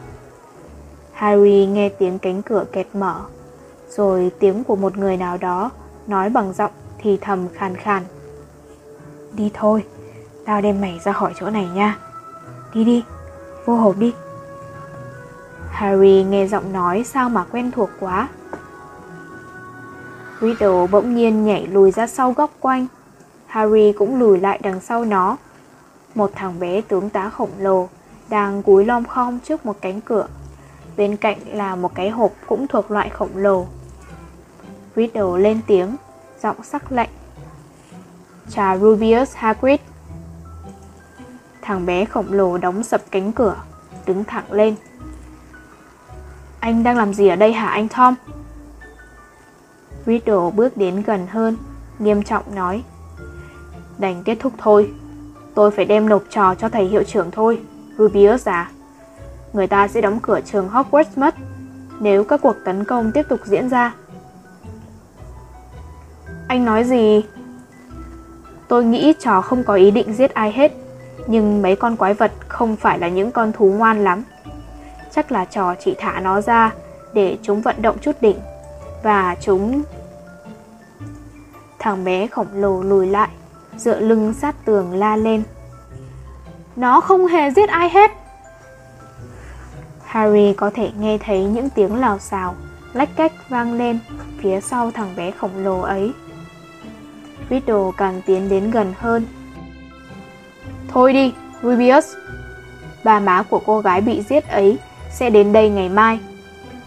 [1.13, 3.21] Harry nghe tiếng cánh cửa kẹt mở,
[3.89, 5.69] rồi tiếng của một người nào đó
[6.07, 8.03] nói bằng giọng thì thầm khàn khàn.
[9.34, 9.84] Đi thôi,
[10.45, 11.97] tao đem mày ra khỏi chỗ này nha.
[12.74, 13.03] Đi đi,
[13.65, 14.13] vô hộp đi.
[15.69, 18.28] Harry nghe giọng nói sao mà quen thuộc quá.
[20.41, 22.88] Riddle bỗng nhiên nhảy lùi ra sau góc quanh.
[23.47, 25.38] Harry cũng lùi lại đằng sau nó.
[26.15, 27.89] Một thằng bé tướng tá khổng lồ
[28.30, 30.28] đang cúi lom khom trước một cánh cửa.
[30.97, 33.65] Bên cạnh là một cái hộp cũng thuộc loại khổng lồ.
[34.95, 35.95] Riddle lên tiếng,
[36.43, 37.09] giọng sắc lạnh.
[38.49, 39.80] Chà Rubius Hagrid.
[41.62, 43.55] Thằng bé khổng lồ đóng sập cánh cửa,
[44.05, 44.76] đứng thẳng lên.
[46.59, 48.16] Anh đang làm gì ở đây hả anh Tom?
[50.05, 51.57] Riddle bước đến gần hơn,
[51.99, 52.84] nghiêm trọng nói.
[53.97, 54.93] Đành kết thúc thôi,
[55.55, 57.62] tôi phải đem nộp trò cho thầy hiệu trưởng thôi,
[57.97, 58.72] Rubius à.
[59.53, 61.36] Người ta sẽ đóng cửa trường Hogwarts mất
[61.99, 63.93] nếu các cuộc tấn công tiếp tục diễn ra.
[66.47, 67.26] Anh nói gì?
[68.68, 70.72] Tôi nghĩ trò không có ý định giết ai hết,
[71.28, 74.24] nhưng mấy con quái vật không phải là những con thú ngoan lắm
[75.11, 76.72] chắc là trò chỉ thả nó ra
[77.13, 78.39] để chúng vận động chút đỉnh.
[79.03, 79.82] Và chúng...
[81.80, 83.30] Thằng bé khổng lồ lùi lại,
[83.78, 85.43] dựa lưng sát tường la lên.
[86.76, 88.11] Nó không hề giết ai hết.
[90.03, 92.55] Harry có thể nghe thấy những tiếng lào xào,
[92.93, 93.99] lách cách vang lên
[94.39, 96.13] phía sau thằng bé khổng lồ ấy.
[97.49, 99.26] Riddle càng tiến đến gần hơn.
[100.93, 102.13] Thôi đi, Rubius.
[103.03, 104.77] Ba má của cô gái bị giết ấy
[105.11, 106.19] sẽ đến đây ngày mai.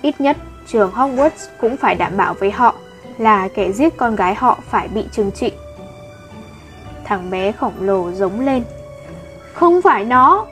[0.03, 0.37] Ít nhất,
[0.67, 2.75] trường Hogwarts cũng phải đảm bảo với họ
[3.19, 5.53] là kẻ giết con gái họ phải bị trừng trị.
[7.05, 8.65] Thằng bé khổng lồ giống lên.
[9.53, 10.47] Không phải nó!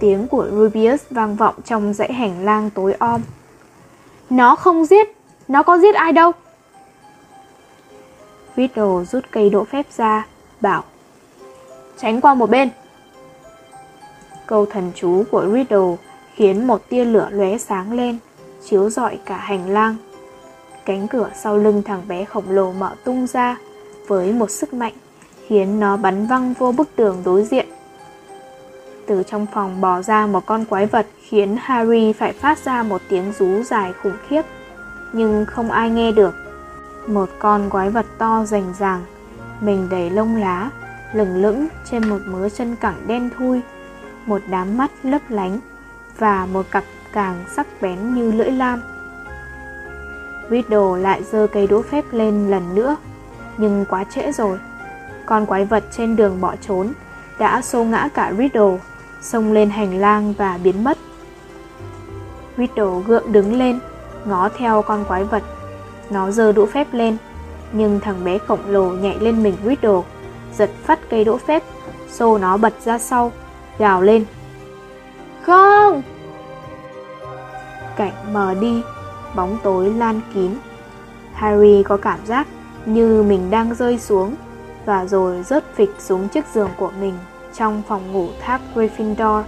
[0.00, 3.20] Tiếng của Rubius vang vọng trong dãy hành lang tối om.
[4.30, 5.08] Nó không giết,
[5.48, 6.32] nó có giết ai đâu.
[8.56, 10.26] Riddle rút cây đỗ phép ra,
[10.60, 10.84] bảo
[12.02, 12.70] Tránh qua một bên.
[14.46, 15.96] Câu thần chú của Riddle
[16.34, 18.18] khiến một tia lửa lóe sáng lên,
[18.64, 19.96] chiếu rọi cả hành lang.
[20.84, 23.56] Cánh cửa sau lưng thằng bé khổng lồ mở tung ra
[24.08, 24.92] với một sức mạnh
[25.46, 27.66] khiến nó bắn văng vô bức tường đối diện.
[29.06, 33.00] Từ trong phòng bò ra một con quái vật khiến Harry phải phát ra một
[33.08, 34.42] tiếng rú dài khủng khiếp,
[35.12, 36.34] nhưng không ai nghe được.
[37.06, 39.04] Một con quái vật to rành ràng,
[39.60, 40.70] mình đầy lông lá,
[41.12, 43.60] lửng lững trên một mớ chân cẳng đen thui,
[44.26, 45.60] một đám mắt lấp lánh
[46.18, 48.82] và một cặp càng sắc bén như lưỡi lam.
[50.50, 52.96] Riddle lại giơ cây đũa phép lên lần nữa,
[53.58, 54.58] nhưng quá trễ rồi.
[55.26, 56.92] Con quái vật trên đường bỏ trốn
[57.38, 58.78] đã xô ngã cả Riddle,
[59.20, 60.98] xông lên hành lang và biến mất.
[62.56, 63.78] Riddle gượng đứng lên,
[64.24, 65.42] ngó theo con quái vật.
[66.10, 67.16] Nó giơ đũa phép lên,
[67.72, 70.00] nhưng thằng bé khổng lồ nhảy lên mình Riddle,
[70.56, 71.62] giật phát cây đũa phép,
[72.10, 73.32] xô nó bật ra sau,
[73.78, 74.24] gào lên.
[75.42, 76.02] Không!
[77.96, 78.82] Cảnh mờ đi,
[79.36, 80.50] bóng tối lan kín.
[81.34, 82.46] Harry có cảm giác
[82.86, 84.34] như mình đang rơi xuống
[84.84, 87.14] và rồi rớt phịch xuống chiếc giường của mình
[87.54, 89.42] trong phòng ngủ tháp Gryffindor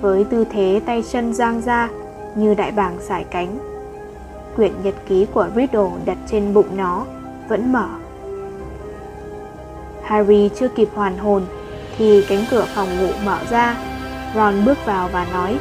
[0.00, 1.88] với tư thế tay chân giang ra
[2.34, 3.58] như đại bàng sải cánh.
[4.56, 7.04] Quyển nhật ký của Riddle đặt trên bụng nó
[7.48, 7.88] vẫn mở.
[10.04, 11.46] Harry chưa kịp hoàn hồn
[11.98, 13.76] thì cánh cửa phòng ngủ mở ra.
[14.34, 15.58] Ron bước vào và nói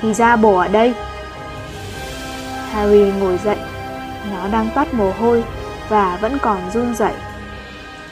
[0.00, 0.94] Thì ra bổ ở đây.
[2.70, 3.56] Harry ngồi dậy.
[4.32, 5.44] Nó đang toát mồ hôi
[5.88, 7.14] và vẫn còn run rẩy.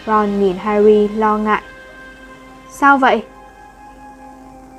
[0.07, 1.63] Ron nhìn Harry lo ngại.
[2.71, 3.23] Sao vậy?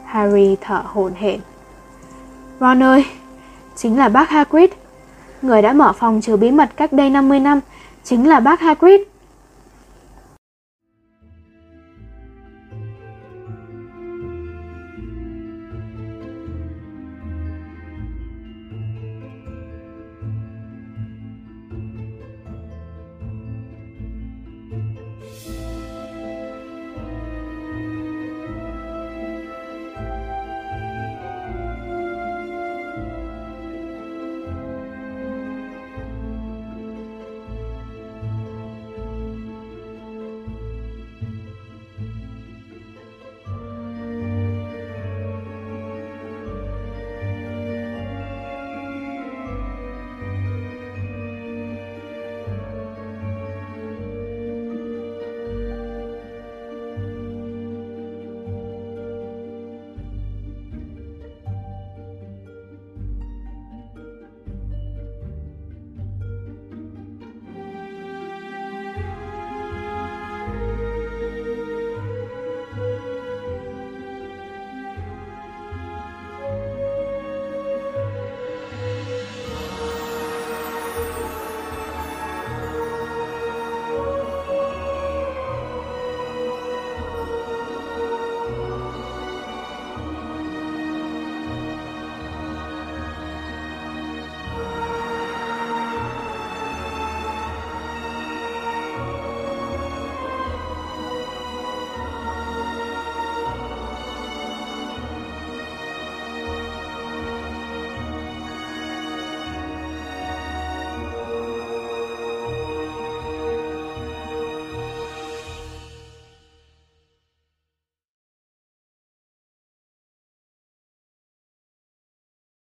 [0.06, 1.40] Harry thở hổn hển.
[2.60, 3.06] Ron ơi,
[3.76, 4.70] chính là bác Hagrid.
[5.42, 7.60] Người đã mở phòng chứa bí mật cách đây 50 năm,
[8.04, 9.02] chính là bác Hagrid.